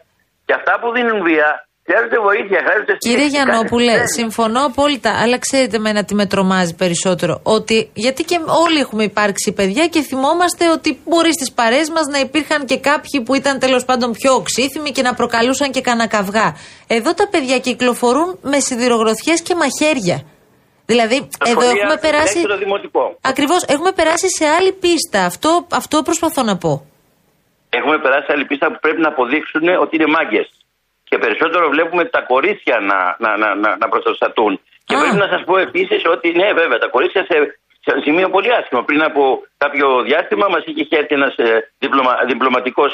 και 0.47 0.54
αυτά 0.61 0.73
που 0.80 0.87
δίνουν 0.97 1.18
βία 1.28 1.49
χρειάζονται 1.88 2.18
βοήθεια, 2.28 2.59
χρειάζονται 2.64 2.95
Κύριε 3.04 3.16
στήριξη, 3.16 3.35
Γιαννόπουλε, 3.35 3.92
κάθε- 3.92 4.06
συμφωνώ 4.21 4.61
απόλυτα, 4.71 5.11
αλλά 5.23 5.37
ξέρετε 5.38 5.78
με 5.78 6.02
τι 6.06 6.14
με 6.21 6.26
τρομάζει 6.26 6.75
περισσότερο. 6.83 7.35
Ότι 7.56 7.76
γιατί 8.04 8.23
και 8.25 8.38
όλοι 8.64 8.78
έχουμε 8.85 9.04
υπάρξει 9.12 9.52
παιδιά 9.52 9.85
και 9.87 10.00
θυμόμαστε 10.11 10.64
ότι 10.76 10.90
μπορεί 11.04 11.33
στις 11.33 11.52
παρέ 11.52 11.80
μας 11.95 12.06
να 12.14 12.18
υπήρχαν 12.26 12.61
και 12.71 12.78
κάποιοι 12.90 13.21
που 13.25 13.35
ήταν 13.35 13.59
τέλος 13.59 13.85
πάντων 13.85 14.12
πιο 14.12 14.30
οξύθυμοι 14.35 14.90
και 14.90 15.02
να 15.02 15.14
προκαλούσαν 15.14 15.71
και 15.71 15.80
κανένα 15.80 16.06
καυγά. 16.09 16.56
Εδώ 16.87 17.14
τα 17.14 17.28
παιδιά 17.28 17.59
κυκλοφορούν 17.59 18.38
με 18.42 18.61
σιδηρογροθιές 18.61 19.42
και 19.42 19.54
μαχαίρια. 19.54 20.18
Δηλαδή, 20.93 21.19
Τα 21.38 21.45
εδώ 21.50 21.61
σχολεία 21.61 21.83
έχουμε 21.83 21.99
περάσει. 22.07 22.37
μέχρι 22.38 22.52
το 22.55 22.59
δημοτικό. 22.64 23.05
Ακριβώς, 23.33 23.61
έχουμε 23.75 23.93
περάσει 23.99 24.28
σε 24.38 24.45
άλλη 24.57 24.73
πίστα. 24.85 25.19
Αυτό, 25.31 25.50
αυτό 25.81 25.97
προσπαθώ 26.09 26.43
να 26.50 26.57
πω. 26.64 26.73
Έχουμε 27.78 27.97
περάσει 28.05 28.28
άλλη 28.35 28.45
πίστα 28.50 28.66
που 28.73 28.78
πρέπει 28.85 29.00
να 29.07 29.11
αποδείξουν 29.14 29.62
ότι 29.85 29.93
είναι 29.97 30.11
μάγκες. 30.16 30.47
Και 31.09 31.16
περισσότερο 31.25 31.64
βλέπουμε 31.75 32.02
τα 32.16 32.21
κορίτσια 32.33 32.76
να, 32.90 32.99
να, 33.25 33.31
να, 33.43 33.49
να, 33.62 33.71
να 33.83 33.87
προστατούν. 33.88 34.52
Και 34.88 34.95
Α. 34.97 34.99
πρέπει 35.00 35.21
να 35.25 35.28
σας 35.33 35.43
πω 35.49 35.55
επίσης 35.69 36.00
ότι 36.14 36.28
ναι, 36.40 36.49
βέβαια, 36.61 36.78
τα 36.85 36.88
κορίτσια 36.95 37.23
σε, 37.31 37.37
σε 37.85 37.93
σημείο 38.05 38.28
πολύ 38.35 38.50
άσχημο. 38.59 38.83
Πριν 38.88 39.02
από 39.11 39.23
κάποιο 39.62 39.87
διάστημα 40.09 40.47
μας 40.55 40.62
είχε 40.66 40.97
έρθει 41.00 41.14
ένας 41.21 41.35
διπλωμα, 41.83 42.12
διπλωματικός 42.31 42.93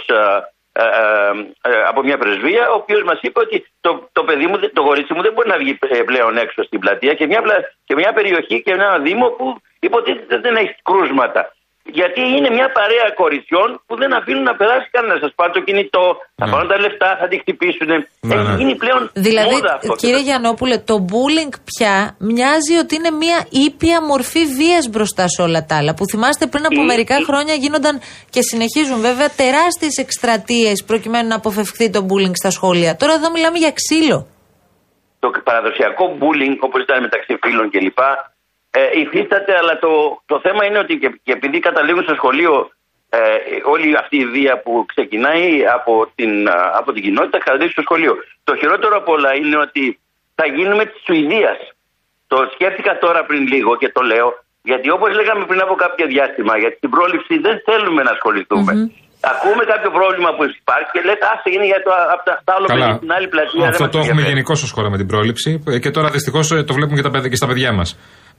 ε, 0.73 1.83
από 1.87 2.03
μια 2.03 2.19
πρεσβεία, 2.19 2.71
ο 2.71 2.75
οποίος 2.75 3.03
μας 3.03 3.19
είπε 3.23 3.41
ότι 3.41 3.67
το, 3.81 4.09
το 4.13 4.25
παιδί 4.25 4.47
μου, 4.47 4.59
δεν- 4.59 4.73
το 4.73 4.83
κορίτσι 4.83 5.15
μου 5.15 5.23
δεν 5.23 5.33
μπορεί 5.33 5.49
να 5.49 5.57
βγει 5.57 5.79
ε, 5.89 6.03
πλέον 6.03 6.37
έξω 6.37 6.63
στην 6.63 6.79
πλατεία 6.81 7.15
και 7.15 7.27
μια, 7.27 7.43
πλα- 7.43 7.73
και 7.85 7.95
μια 7.95 8.13
περιοχή 8.13 8.63
και 8.63 8.71
ένα 8.73 8.99
δήμο 8.99 9.29
που 9.29 9.57
υποτίθεται 9.81 10.39
δεν 10.39 10.57
έχει 10.57 10.75
κρούσματα. 10.83 11.55
Γιατί 11.85 12.21
είναι 12.37 12.51
μια 12.59 12.69
παρέα 12.79 13.07
κοριτσιών 13.21 13.69
που 13.87 13.95
δεν 13.97 14.11
αφήνουν 14.19 14.43
να 14.43 14.55
περάσει 14.61 14.89
κανένα. 14.91 15.17
Σας 15.25 15.33
πάρει 15.35 15.53
το 15.53 15.61
κινητό, 15.61 16.05
θα 16.37 16.45
Ναι. 16.47 16.53
πάρουν 16.53 16.69
τα 16.69 16.79
λεφτά, 16.85 17.17
θα 17.21 17.29
τη 17.29 17.37
χτυπήσουν. 17.43 17.89
Ναι, 18.21 18.35
Έχει 18.35 18.49
ναι. 18.49 18.55
γίνει 18.61 18.75
πλέον 18.77 19.11
Δηλαδή, 19.15 19.55
μόδα 19.55 19.73
αυτό. 19.75 19.95
κύριε 19.95 20.21
Γιαννόπουλε, 20.29 20.77
το 20.79 20.97
bullying 21.11 21.53
πια 21.71 21.95
μοιάζει 22.19 22.75
ότι 22.83 22.95
είναι 22.95 23.11
μια 23.11 23.39
ήπια 23.67 24.03
μορφή 24.03 24.43
βίας 24.59 24.85
μπροστά 24.91 25.29
σε 25.29 25.43
όλα 25.43 25.65
τα 25.65 25.77
άλλα. 25.77 25.95
Που 25.95 26.05
θυμάστε 26.07 26.47
πριν 26.47 26.65
από 26.67 26.81
Ή- 26.83 26.85
μερικά 26.85 27.17
ή- 27.19 27.25
χρόνια 27.25 27.55
γίνονταν 27.55 28.01
και 28.31 28.43
συνεχίζουν 28.43 29.01
βέβαια 29.01 29.29
τεράστιες 29.43 29.97
εκστρατείες 30.05 30.85
προκειμένου 30.85 31.29
να 31.29 31.35
αποφευχθεί 31.37 31.91
το 31.91 32.01
bullying 32.09 32.35
στα 32.43 32.51
σχόλια. 32.51 32.97
Τώρα 32.97 33.13
εδώ 33.13 33.31
μιλάμε 33.31 33.59
για 33.59 33.73
ξύλο. 33.81 34.27
το 35.19 35.31
παραδοσιακό 35.45 36.05
bullying 36.21 36.57
όπως 36.61 36.83
ήταν 36.83 37.01
μεταξύ 37.01 37.39
φίλων 37.43 37.71
κλπ. 37.71 37.99
Ε, 38.79 38.81
υφίσταται, 39.03 39.53
αλλά 39.61 39.75
το, 39.85 39.91
το 40.31 40.37
θέμα 40.45 40.63
είναι 40.67 40.79
ότι 40.85 40.95
και, 41.03 41.09
και 41.27 41.33
επειδή 41.39 41.59
καταλήγουν 41.69 42.03
στο 42.09 42.15
σχολείο 42.21 42.55
ε, 43.19 43.21
όλη 43.75 43.89
αυτή 44.03 44.17
η 44.25 44.27
βία 44.37 44.55
που 44.65 44.73
ξεκινάει 44.93 45.49
από 45.77 45.93
την, 46.19 46.33
α, 46.57 46.57
από 46.81 46.89
την 46.95 47.03
κοινότητα 47.07 47.39
καταλήγει 47.47 47.73
στο 47.77 47.85
σχολείο. 47.89 48.13
Το 48.49 48.53
χειρότερο 48.61 48.95
από 49.01 49.11
όλα 49.17 49.31
είναι 49.41 49.57
ότι 49.67 49.83
θα 50.39 50.47
γίνουμε 50.57 50.83
της 50.91 51.01
Σουηδίας. 51.07 51.59
Το 52.33 52.37
σκέφτηκα 52.55 52.93
τώρα 53.05 53.21
πριν 53.29 53.43
λίγο 53.53 53.71
και 53.81 53.89
το 53.97 54.03
λέω, 54.11 54.29
γιατί 54.71 54.89
όπως 54.97 55.11
λέγαμε 55.19 55.43
πριν 55.51 55.61
από 55.67 55.75
κάποιο 55.85 56.05
διάστημα, 56.15 56.53
για 56.63 56.71
την 56.81 56.89
πρόληψη 56.95 57.35
δεν 57.47 57.57
θέλουμε 57.69 58.01
να 58.07 58.13
ασχοληθούμε. 58.17 58.73
Ακούμε 59.33 59.63
κάποιο 59.73 59.91
πρόβλημα 59.99 60.31
που 60.37 60.43
υπάρχει 60.63 60.91
και 60.95 61.03
λέτε, 61.09 61.25
άσε 61.33 61.49
είναι 61.55 61.67
για 61.73 61.81
το, 61.87 61.91
απ' 62.15 62.25
τα, 62.29 62.33
τα 62.47 62.53
άλλο 62.57 62.67
παιδί 62.71 62.85
Καλά. 62.85 62.97
στην 63.01 63.11
άλλη 63.17 63.29
πλατεία. 63.35 63.61
δεν 63.65 63.73
Αυτό 63.75 63.85
μας 63.85 63.93
το 63.95 63.99
έχουμε 63.99 64.13
ενδιαφέρει». 64.13 64.33
γενικώ 64.33 64.55
ω 64.67 64.69
χώρα 64.77 64.89
με 64.95 64.99
την 65.01 65.09
πρόληψη. 65.13 65.51
Ε, 65.75 65.79
Και 65.83 65.91
τώρα 65.97 66.09
δυστυχώς 66.17 66.47
το 66.69 66.73
βλέπουμε 66.77 66.97
και, 66.99 67.07
τα, 67.09 67.11
παιδ- 67.15 67.29
και 67.33 67.39
στα 67.43 67.49
παιδιά 67.51 67.71
μας. 67.79 67.89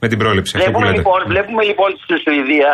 Με 0.00 0.08
την 0.08 0.18
πρόληψη. 0.18 0.56
Αυτό 0.56 0.70
που 0.70 0.78
Βλέπουμε 0.78 0.96
λέτε. 0.96 0.96
λοιπόν, 0.98 1.20
βλέπουμε 1.32 1.62
λοιπόν 1.64 1.90
στη 2.02 2.14
Σουηδία, 2.24 2.70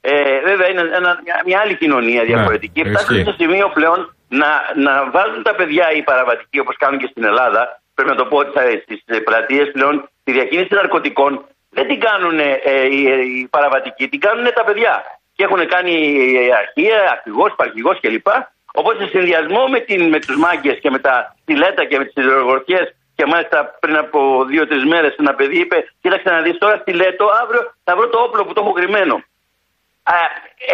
ε, 0.00 0.40
βέβαια 0.48 0.68
είναι 0.70 0.80
ένα, 0.80 1.20
μια, 1.24 1.42
μια 1.46 1.58
άλλη 1.62 1.74
κοινωνία 1.76 2.22
διαφορετική. 2.24 2.82
Ναι, 2.82 2.90
Φτάσαμε 2.90 3.18
ισχύει. 3.18 3.30
στο 3.30 3.42
σημείο 3.42 3.68
πλέον 3.68 3.98
να, 4.28 4.50
να 4.84 5.10
βάζουν 5.10 5.42
τα 5.42 5.54
παιδιά 5.54 5.92
οι 5.92 6.02
παραβατικοί 6.02 6.58
όπως 6.58 6.76
κάνουν 6.76 6.98
και 7.00 7.08
στην 7.10 7.24
Ελλάδα. 7.24 7.80
Πρέπει 7.94 8.10
να 8.10 8.16
το 8.16 8.24
πω 8.24 8.36
ότι 8.36 8.50
στις 8.84 9.00
πλατείες 9.24 9.70
πλέον 9.72 10.08
τη 10.24 10.32
διακίνηση 10.32 10.74
ναρκωτικών 10.74 11.44
δεν 11.70 11.86
την 11.88 12.00
κάνουν 12.00 12.38
ε, 12.38 12.48
οι, 12.90 13.00
οι 13.40 13.48
παραβατικοί, 13.50 14.08
την 14.08 14.20
κάνουν 14.20 14.46
τα 14.54 14.64
παιδιά. 14.64 14.94
Και 15.34 15.44
έχουν 15.44 15.66
κάνει 15.66 15.94
ε, 16.40 16.54
αρχεία, 16.62 16.98
αρχηγός, 17.10 17.52
παρχηγός 17.56 18.00
κλπ. 18.00 18.26
Οπότε 18.72 19.04
σε 19.04 19.10
συνδυασμό 19.10 19.66
με, 19.68 19.80
την, 19.80 20.08
με 20.08 20.18
τους 20.18 20.36
μάγκες 20.36 20.78
και 20.82 20.90
με 20.90 20.98
τα 20.98 21.34
στιλέτα 21.42 21.84
και 21.84 21.98
με 21.98 22.04
τις 22.04 22.24
ιδεογορφιέ 22.24 22.80
και 23.18 23.26
μάλιστα 23.26 23.76
πριν 23.80 23.96
από 23.96 24.44
δύο-τρεις 24.44 24.84
μέρες 24.84 25.14
ένα 25.16 25.34
παιδί 25.34 25.58
είπε: 25.60 25.76
Κοίταξε 26.00 26.30
να 26.30 26.40
δεις 26.42 26.58
τώρα 26.58 26.76
στιλέτο, 26.76 27.26
αύριο 27.42 27.72
θα 27.84 27.96
βρω 27.96 28.08
το 28.08 28.18
όπλο 28.18 28.44
που 28.44 28.52
το 28.52 28.60
έχω 28.60 28.72
κρυμμένο. 28.72 29.22
Α, 30.14 30.16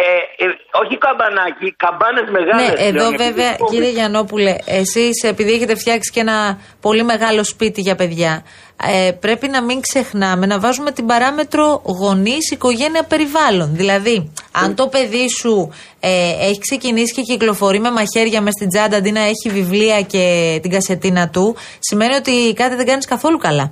ε, 0.01 0.45
ε, 0.45 0.47
όχι 0.81 0.97
καμπανάκι, 0.97 1.75
καμπάνες 1.83 2.27
μεγάλες. 2.29 2.79
Ναι, 2.79 2.87
εδώ 2.87 3.09
βέβαια, 3.09 3.55
κύριε 3.69 3.89
Γιαννόπουλε, 3.89 4.55
εσείς 4.65 5.23
επειδή 5.23 5.51
έχετε 5.53 5.75
φτιάξει 5.75 6.11
και 6.11 6.19
ένα 6.19 6.57
πολύ 6.81 7.03
μεγάλο 7.03 7.43
σπίτι 7.43 7.81
για 7.81 7.95
παιδιά, 7.95 8.43
ε, 8.83 9.11
πρέπει 9.11 9.47
να 9.47 9.63
μην 9.63 9.81
ξεχνάμε 9.81 10.45
να 10.45 10.59
βάζουμε 10.59 10.91
την 10.91 11.05
παράμετρο 11.05 11.81
γονείς, 12.01 12.51
οικογένεια, 12.51 13.03
περιβάλλον. 13.03 13.75
Δηλαδή, 13.75 14.33
αν 14.51 14.75
το 14.75 14.87
παιδί 14.87 15.29
σου 15.29 15.73
ε, 15.99 16.09
έχει 16.47 16.59
ξεκινήσει 16.59 17.13
και 17.13 17.21
κυκλοφορεί 17.21 17.79
με 17.79 17.91
μαχαίρια 17.91 18.41
μες 18.41 18.53
στην 18.53 18.69
τσάντα 18.69 18.97
αντί 18.97 19.11
να 19.11 19.21
έχει 19.21 19.49
βιβλία 19.49 20.01
και 20.01 20.23
την 20.61 20.71
κασετίνα 20.71 21.29
του, 21.29 21.55
σημαίνει 21.79 22.15
ότι 22.15 22.53
κάτι 22.53 22.75
δεν 22.75 22.85
κάνεις 22.85 23.05
καθόλου 23.05 23.37
καλά. 23.37 23.71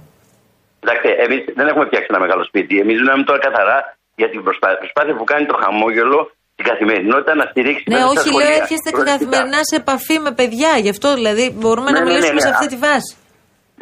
Κοιτάξτε, 0.80 1.10
εμείς 1.26 1.44
δεν 1.56 1.68
έχουμε 1.68 1.86
φτιάξει 1.86 2.08
ένα 2.10 2.20
μεγάλο 2.20 2.44
σπίτι. 2.44 2.80
Εμείς 2.80 3.00
μιλάμε 3.00 3.24
τώρα 3.24 3.40
καθαρά 3.40 3.98
για 4.20 4.28
την 4.34 4.40
προσπάθεια, 4.48 4.78
προσπάθεια 4.84 5.14
που 5.20 5.26
κάνει 5.32 5.46
το 5.52 5.56
χαμόγελο 5.62 6.20
στην 6.56 6.66
καθημερινότητα 6.72 7.32
να 7.42 7.46
στηρίξει 7.52 7.84
Ναι, 7.88 7.94
μέσα 7.96 8.06
στα 8.08 8.12
όχι, 8.14 8.30
λέω 8.30 8.34
σχολεία. 8.34 8.56
έρχεστε 8.62 8.90
Προαιρετικά. 8.92 9.12
καθημερινά 9.14 9.60
σε 9.70 9.76
επαφή 9.84 10.16
με 10.26 10.32
παιδιά. 10.40 10.72
Γι' 10.86 10.94
αυτό 10.96 11.08
δηλαδή 11.20 11.46
μπορούμε 11.60 11.90
Ναι, 11.90 11.96
να 11.98 12.02
ναι, 12.04 12.08
μιλήσουμε 12.10 12.40
ναι, 12.40 12.46
σε 12.48 12.52
ναι. 12.52 12.56
αυτή 12.58 12.68
τη 12.74 12.78
βάση. 12.88 13.12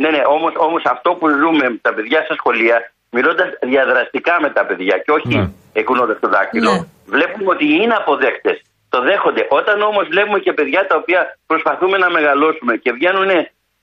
Ναι, 0.02 0.10
ναι, 0.16 0.22
όμως 0.36 0.54
όμως 0.68 0.82
αυτό 0.96 1.10
που 1.20 1.26
ζούμε 1.42 1.66
με 1.74 1.80
τα 1.88 1.92
παιδιά 1.96 2.20
στα 2.28 2.36
σχολεία, 2.40 2.78
μιλώντας 3.18 3.48
διαδραστικά 3.74 4.34
με 4.44 4.50
τα 4.58 4.62
παιδιά 4.68 4.96
και 5.04 5.12
όχι 5.18 5.34
Ναι. 5.38 5.44
εκουνώντας 5.82 6.18
το 6.24 6.28
δάκτυλο, 6.36 6.74
Ναι. 6.74 6.82
βλέπουμε 7.16 7.50
ότι 7.56 7.66
είναι 7.82 7.96
αποδέκτες. 8.02 8.58
Το 8.94 9.00
δέχονται. 9.10 9.44
Όταν 9.60 9.76
όμως 9.90 10.06
βλέπουμε 10.14 10.40
και 10.46 10.54
παιδιά 10.58 10.82
τα 10.90 10.96
οποία 11.02 11.22
προσπαθούμε 11.52 11.98
να 12.04 12.10
μεγαλώσουμε 12.18 12.74
και 12.84 12.92
βγαίνουν, 12.98 13.30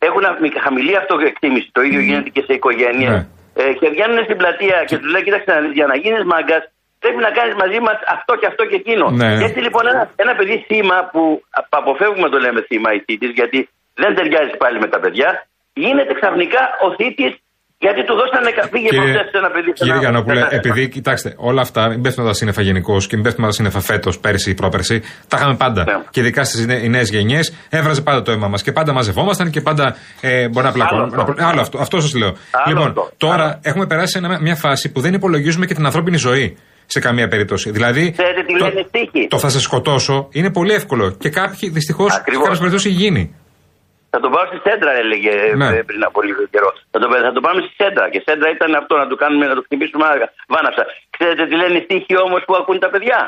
έχουν 0.09 0.23
α- 0.31 0.39
χαμηλή 0.65 0.95
αυτοεκτίμηση, 1.01 1.69
το 1.77 1.81
ίδιο 1.87 2.01
γίνεται 2.09 2.31
και 2.37 2.43
σε 2.49 2.53
οικογένειε. 2.59 3.11
Ναι. 3.59 3.65
Ε, 3.65 3.73
και 3.81 3.89
βγαίνουν 3.95 4.19
στην 4.27 4.37
πλατεία 4.41 4.79
και 4.89 4.97
τους 5.01 5.11
λέει: 5.13 5.23
Κοίταξε 5.27 5.51
να 5.55 5.61
δεις, 5.63 5.73
για 5.79 5.87
να 5.93 5.97
γίνεις 6.03 6.25
μάγκας, 6.33 6.63
πρέπει 7.03 7.21
να 7.27 7.31
κάνεις 7.39 7.55
μαζί 7.63 7.81
μας 7.87 7.99
αυτό 8.17 8.33
και 8.41 8.47
αυτό 8.53 8.63
και 8.71 8.79
εκείνο. 8.83 9.07
Ναι. 9.11 9.31
Και 9.39 9.45
έτσι 9.49 9.61
λοιπόν 9.67 9.85
ένα, 9.93 10.03
ένα 10.23 10.33
παιδί 10.39 10.57
θύμα 10.69 10.97
που 11.13 11.23
α- 11.59 11.67
αποφεύγουμε 11.83 12.25
να 12.29 12.33
το 12.35 12.39
λέμε 12.45 12.61
θύμα 12.69 12.91
η 12.99 13.01
θήτης, 13.07 13.31
γιατί 13.41 13.59
δεν 14.03 14.11
ταιριάζει 14.17 14.55
πάλι 14.63 14.79
με 14.85 14.89
τα 14.93 14.99
παιδιά, 15.03 15.29
γίνεται 15.85 16.13
ξαφνικά 16.21 16.63
ο 16.87 16.89
θήτης 16.99 17.33
γιατί 17.81 18.05
του 18.05 18.15
δώσανε 18.15 18.51
καφή 18.51 18.79
για 18.79 18.89
Κύριε, 18.89 19.05
προχθές 19.13 19.31
σε 19.31 19.39
ένα 19.39 19.51
παιδί. 19.51 19.67
σε 19.67 19.73
κύριε 19.73 19.93
ένα- 19.93 20.01
Γιαννόπουλε, 20.01 20.41
σε 20.41 20.47
ένα- 20.47 20.55
επειδή 20.55 20.89
κοιτάξτε, 20.89 21.35
όλα 21.37 21.61
αυτά 21.61 21.89
μην 21.89 22.01
πέφτουν 22.03 22.25
τα 22.25 22.33
σύννεφα 22.33 22.63
γενικώς 22.63 23.07
και 23.07 23.15
μην 23.15 23.25
πέφτουν 23.25 23.45
τα 23.45 23.51
σύννεφα 23.51 23.81
φέτος, 23.81 24.19
πέρσι 24.19 24.51
ή 24.51 24.55
πρόπερσι, 24.55 25.01
τα 25.29 25.37
είχαμε 25.37 25.55
πάντα. 25.57 25.85
Ναι. 25.85 25.93
Και 26.11 26.21
ειδικά 26.21 26.45
στις 26.45 26.67
νέες 26.67 27.11
γενιές 27.11 27.55
έβραζε 27.69 28.01
πάντα 28.03 28.23
το 28.23 28.31
αίμα 28.33 28.49
μας 28.49 28.63
και 28.63 28.73
πάντα 28.73 28.93
μαζευόμασταν 28.93 29.51
και 29.51 29.61
πάντα 29.61 29.97
ε, 30.21 30.49
μπορεί 30.49 30.67
να 30.67 30.73
πλακώνουμε. 30.73 31.07
Άλλο 31.07 31.21
αυτό. 31.21 31.27
να 31.33 31.35
προ- 31.35 31.49
Άλλο 31.49 31.61
αυτό, 31.61 31.79
αυτό 31.79 32.01
σας 32.01 32.15
λέω. 32.15 32.29
Άλλο 32.29 32.75
λοιπόν, 32.75 32.87
αυτό. 32.89 33.11
τώρα 33.17 33.43
Άλλο. 33.45 33.59
έχουμε 33.63 33.87
περάσει 33.87 34.13
σε 34.13 34.19
ένα- 34.19 34.41
μια 34.41 34.55
φάση 34.57 34.93
που 34.93 35.01
δεν 35.01 35.15
υπολογίζουμε 35.15 35.67
και 35.67 35.75
την 35.75 35.85
ανθρώπινη 35.85 36.17
ζωή 36.17 36.57
σε 36.87 37.01
καμία 37.01 37.29
περίπτωση. 37.29 37.71
Δηλαδή, 37.71 38.13
Ξέρετε 38.13 38.43
τι 38.47 38.59
το, 38.59 38.65
λένε 38.67 38.85
στίχοι. 38.89 39.27
το 39.29 39.39
θα 39.39 39.49
σε 39.49 39.61
σκοτώσω 39.61 40.29
είναι 40.33 40.51
πολύ 40.51 40.73
εύκολο 40.73 41.11
και 41.19 41.29
κάποιοι 41.29 41.69
δυστυχώς 41.71 42.13
σε 42.13 42.19
Ακριβώς. 42.21 42.43
κάποιες 42.43 42.59
περιπτώσεις 42.59 42.91
έχει 42.91 43.03
γίνει. 43.03 43.35
Θα 44.13 44.19
τον 44.23 44.31
πάω 44.35 44.45
στη 44.51 44.59
σέντρα, 44.67 44.93
έλεγε 45.03 45.35
Ναι. 45.61 45.67
ε, 45.77 45.83
πριν 45.89 46.03
από 46.09 46.19
λίγο 46.29 46.43
καιρό. 46.53 46.71
Θα 46.93 46.99
τον, 47.03 47.09
θα 47.27 47.33
τον 47.37 47.43
πάμε 47.47 47.61
στη 47.67 47.73
σέντρα. 47.81 48.05
Και 48.13 48.21
σέντρα 48.27 48.49
ήταν 48.57 48.71
αυτό, 48.81 48.95
να 49.03 49.07
το 49.13 49.17
κάνουμε, 49.23 49.45
να 49.47 49.55
το 49.59 49.63
χτυπήσουμε 49.67 50.05
άργα. 50.13 50.27
Βάναψα. 50.55 50.83
Ξέρετε 51.17 51.43
τι 51.49 51.55
λένε 51.61 51.77
οι 51.79 51.83
στίχοι 51.87 52.15
όμως 52.27 52.41
που 52.47 52.55
ακούν 52.61 52.79
τα 52.85 52.89
παιδιά; 52.93 53.21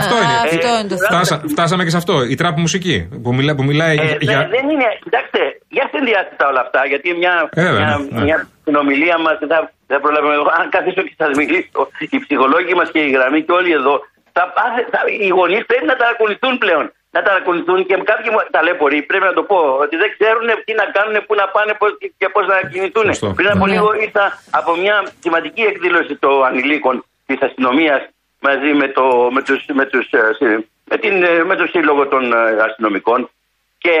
Αυτό 0.00 0.14
Α, 0.14 0.18
είναι. 0.22 0.36
αυτό 0.44 0.68
Ε, 0.74 0.78
είναι 0.78 0.88
το 0.94 0.96
φτάσα- 1.08 1.42
φτάσαμε 1.54 1.82
και 1.84 1.92
σε 1.94 1.96
αυτό. 2.02 2.14
Η 2.32 2.34
τραπ 2.40 2.54
μουσική 2.64 2.96
που, 3.22 3.30
μιλά, 3.38 3.52
που 3.58 3.64
μιλάει 3.70 3.96
Ε, 4.04 4.16
για. 4.28 4.38
ναι, 4.38 4.46
δεν 4.56 4.64
είναι. 4.72 4.88
Κοιτάξτε, 5.04 5.40
για 5.76 5.84
συνδυάστε 5.92 6.34
τα 6.40 6.46
όλα 6.50 6.60
αυτά. 6.66 6.80
Γιατί 6.92 7.08
μια, 7.22 7.34
Ε, 7.60 7.62
βέβαια, 7.66 7.80
μια, 7.86 7.96
ναι, 7.98 8.18
ναι. 8.18 8.24
μια 8.28 8.38
συνομιλία 8.64 9.16
μας 9.24 9.36
δεν 9.40 9.48
θα, 9.52 9.58
δεν 9.90 10.00
προλαβαίνω. 10.04 10.32
Εγώ, 10.40 10.50
Αν 10.60 10.66
καθίσω 10.76 11.02
και 11.06 11.14
σας 11.22 11.30
μιλήσω, 11.40 11.80
οι 12.14 12.18
ψυχολόγοι 12.24 12.74
μας 12.80 12.88
και 12.94 13.00
οι 13.06 13.10
γραμμοί 13.16 13.40
και 13.46 13.52
όλοι 13.60 13.72
εδώ, 13.80 13.94
θα, 14.36 14.44
πάθε- 14.56 14.88
θα, 14.94 15.00
οι 15.24 15.28
γονείς 15.38 15.62
πρέπει 15.70 15.86
να 15.92 15.96
ταρακουνηθούν 16.00 16.54
πλέον. 16.64 16.84
Να 17.14 17.22
ταρακουνηθούν 17.22 17.86
και 17.86 17.96
κάποιοι 18.10 18.28
μου- 18.32 18.46
ταλέποροι, 18.50 19.02
πρέπει 19.02 19.24
να 19.24 19.32
το 19.32 19.42
πω, 19.50 19.58
ότι 19.84 19.96
δεν 19.96 20.10
ξέρουν 20.18 20.48
τι 20.64 20.72
να 20.80 20.84
κάνουν, 20.96 21.14
πού 21.26 21.34
να 21.34 21.46
πάνε 21.48 21.72
πώς, 21.80 21.90
και 22.18 22.28
πώς 22.28 22.46
να 22.46 22.56
κινηθούν. 22.72 23.04
Σωστό. 23.04 23.32
Πριν 23.38 23.48
από 23.54 23.66
Ναι. 23.66 23.72
λίγο 23.72 23.88
ήρθα 24.04 24.38
από 24.50 24.76
μια 24.76 24.96
σημαντική 25.20 25.62
εκδήλωση 25.62 26.14
των 26.16 26.44
ανηλίκων 26.44 27.04
της 27.26 27.38
αστυνομίας 27.42 28.00
μαζί 28.40 28.72
με, 28.80 28.88
το, 28.88 29.04
με, 29.32 29.42
τους, 29.42 29.64
με, 29.72 29.84
τους, 29.84 30.06
ε, 30.10 30.32
συ- 30.38 30.66
με, 30.90 30.96
την, 31.02 31.22
ε, 31.22 31.44
με 31.44 31.54
το 31.56 31.66
σύλλογο 31.66 32.06
των 32.08 32.32
ε, 32.32 32.36
αστυνομικών 32.66 33.30
και 33.78 33.94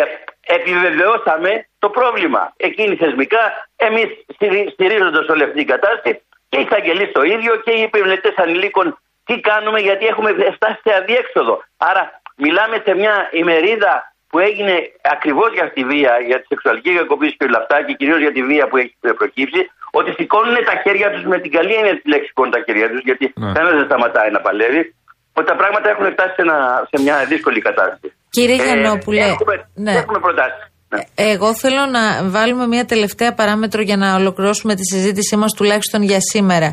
επιβεβαιώσαμε 0.46 1.66
το 1.78 1.88
πρόβλημα. 1.88 2.52
Εκείνοι 2.56 2.96
θεσμικά, 2.96 3.68
εμείς 3.76 4.06
στηρίζοντας 4.72 5.28
όλη 5.28 5.42
αυτή 5.42 5.56
την 5.56 5.66
κατάσταση, 5.66 6.20
Και 6.48 6.60
οι 6.60 6.66
εισαγγελείς 6.70 7.12
το 7.12 7.22
ίδιο 7.22 7.56
και 7.64 7.70
οι 7.70 7.82
επιβλητέ 7.82 8.34
ανηλίκων. 8.36 8.98
Τι 9.24 9.40
κάνουμε, 9.40 9.78
γιατί 9.80 10.06
έχουμε 10.06 10.30
φτάσει 10.54 10.80
σε 10.84 10.94
αδιέξοδο. 11.00 11.64
Άρα, 11.76 12.20
μιλάμε 12.44 12.76
σε 12.86 12.92
μια 13.00 13.14
ημερίδα 13.42 13.94
που 14.30 14.38
έγινε 14.48 14.74
ακριβώς 15.14 15.50
για 15.58 15.66
τη 15.74 15.82
βία, 15.90 16.12
για 16.30 16.38
τη 16.40 16.46
σεξουαλική 16.52 16.90
κακοποίηση 17.00 17.36
και 17.38 17.46
όλα 17.48 17.60
αυτά, 17.62 17.76
και 17.86 17.92
κυρίως 18.00 18.20
για 18.24 18.32
τη 18.36 18.42
βία 18.50 18.64
που 18.70 18.76
έχει 18.82 18.94
προκύψει, 19.20 19.60
ότι 19.98 20.10
σηκώνουν 20.18 20.56
τα 20.70 20.74
χέρια 20.84 21.08
τους 21.14 21.24
με 21.32 21.36
την 21.42 21.50
καλή 21.56 21.72
έννοια 21.80 21.94
της 21.98 22.06
λέξης 22.12 22.28
σηκώνουν 22.30 22.52
τα 22.56 22.60
χέρια 22.66 22.86
τους, 22.90 23.00
γιατί 23.08 23.24
Ναι. 23.34 23.52
κανένας 23.56 23.74
δεν 23.80 23.86
σταματάει 23.90 24.30
να 24.36 24.40
παλεύει, 24.46 24.82
ότι 25.38 25.46
τα 25.50 25.56
πράγματα 25.60 25.86
έχουν 25.92 26.06
φτάσει 26.14 26.34
σε, 26.38 26.42
ένα, 26.46 26.56
σε 26.90 26.96
μια 27.04 27.16
δύσκολη 27.32 27.60
κατάσταση. 27.68 28.06
Κύριε 28.36 28.56
Ε, 28.60 28.64
Γιαννόπουλε, 28.64 29.24
έχουμε, 29.34 29.54
ναι. 29.84 29.92
έχουμε 30.02 30.18
προτάσεις. 30.26 30.62
Ναι. 30.92 31.00
Εγώ 31.32 31.48
θέλω 31.62 31.82
να 31.96 32.02
βάλουμε 32.34 32.64
μια 32.66 32.84
τελευταία 32.92 33.32
παράμετρο 33.40 33.80
για 33.88 33.96
να 33.96 34.08
ολοκληρώσουμε 34.20 34.74
τη 34.74 34.84
συζήτησή 34.92 35.36
μας 35.36 35.52
τουλάχιστον 35.58 36.00
για 36.02 36.20
σήμερα. 36.32 36.68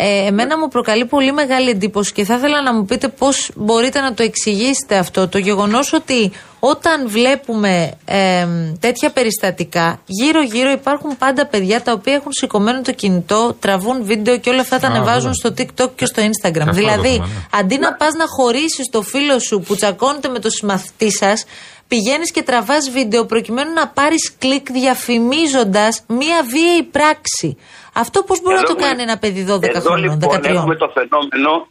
Ε, 0.00 0.26
εμένα 0.26 0.58
μου 0.58 0.68
προκαλεί 0.68 1.04
πολύ 1.04 1.32
μεγάλη 1.32 1.70
εντύπωση 1.70 2.12
και 2.12 2.24
θα 2.24 2.34
ήθελα 2.34 2.62
να 2.62 2.74
μου 2.74 2.84
πείτε 2.84 3.08
πώς 3.08 3.50
μπορείτε 3.54 4.00
να 4.00 4.14
το 4.14 4.22
εξηγήσετε 4.22 4.96
αυτό. 4.96 5.28
Το 5.28 5.38
γεγονός 5.38 5.92
ότι 5.92 6.32
όταν 6.60 7.08
βλέπουμε 7.08 7.98
ε, 8.04 8.46
τέτοια 8.80 9.10
περιστατικά, 9.10 10.00
γύρω-γύρω 10.06 10.70
υπάρχουν 10.70 11.16
πάντα 11.18 11.46
παιδιά 11.46 11.82
τα 11.82 11.92
οποία 11.92 12.14
έχουν 12.14 12.32
σηκωμένο 12.32 12.82
το 12.82 12.92
κινητό, 12.92 13.56
τραβούν 13.60 14.04
βίντεο 14.04 14.38
και 14.38 14.50
όλα 14.50 14.60
αυτά 14.60 14.78
τα 14.78 14.86
Α, 14.86 14.90
ανεβάζουν 14.90 15.32
βέβαια. 15.42 15.64
στο 15.66 15.84
TikTok 15.84 15.90
και 15.96 16.06
στο 16.06 16.22
Instagram. 16.22 16.60
αυτό 16.60 16.72
δηλαδή, 16.72 17.02
το 17.16 17.22
έχουμε, 17.22 17.26
ναι. 17.34 17.58
αντί 17.58 17.78
να 17.78 17.94
πας 17.94 18.14
να 18.14 18.24
χωρίσεις 18.26 18.88
το 18.90 19.02
φίλο 19.02 19.38
σου 19.38 19.60
που 19.60 19.74
τσακώνεται 19.76 20.28
με 20.28 20.38
το 20.38 20.50
συμμαθητή 20.50 21.10
σας, 21.12 21.44
πηγαίνεις 21.88 22.30
και 22.30 22.42
τραβάς 22.42 22.90
βίντεο 22.90 23.24
προκειμένου 23.26 23.72
να 23.72 23.88
πάρεις 23.88 24.32
κλικ 24.38 24.70
διαφημίζοντας 24.70 26.02
μία 26.06 26.42
βίαιη 26.50 26.82
πράξη. 26.82 27.56
Αυτό 27.92 28.22
πώς 28.22 28.40
μπορεί 28.42 28.54
να 28.54 28.60
Εδώ 28.60 28.72
το 28.72 28.74
έχουμε- 28.78 28.88
κάνει 28.88 29.02
ένα 29.02 29.18
παιδί 29.18 29.42
12 29.48 29.62
Εδώ 29.68 29.80
χρονών, 29.80 30.02
λοιπόν 30.02 30.18
13. 30.40 30.44
έχουμε 30.44 30.76
το 30.76 30.88
φαινόμενο 30.94 31.68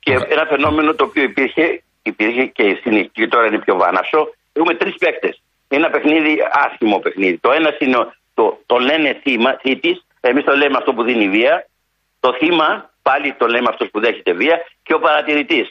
και 0.00 0.12
ένα 0.12 0.44
φαινόμενο 0.48 0.94
το 0.94 1.04
οποίο 1.04 1.22
υπήρχε, 1.22 1.82
υπήρχε 2.10 2.44
και, 2.56 2.76
στην, 2.80 3.10
και 3.12 3.26
τώρα 3.28 3.46
είναι 3.46 3.58
πιο 3.58 3.74
βάναυσο. 3.76 4.20
Έχουμε 4.52 4.74
τρεις 4.74 4.94
παίκτες. 4.98 5.34
Ένα 5.68 5.90
παιχνίδι, 5.90 6.32
άσχημο 6.64 6.98
παιχνίδι. 6.98 7.38
Το 7.38 7.50
ένα 7.52 7.70
είναι 7.78 7.96
ο- 7.96 8.12
το, 8.34 8.44
το 8.66 8.76
λένε 8.78 9.20
θύμα, 9.22 9.50
θήτης, 9.62 10.06
εμείς 10.20 10.44
το 10.44 10.54
λέμε 10.56 10.76
αυτό 10.76 10.92
που 10.94 11.02
δίνει 11.02 11.28
βία. 11.28 11.66
Το 12.20 12.32
θύμα, 12.40 12.90
πάλι 13.02 13.34
το 13.40 13.46
λέμε 13.46 13.66
αυτός 13.70 13.88
που 13.92 14.00
δέχεται 14.00 14.32
βία. 14.32 14.56
Και 14.82 14.94
ο 14.94 14.98
παρατηρητής. 14.98 15.66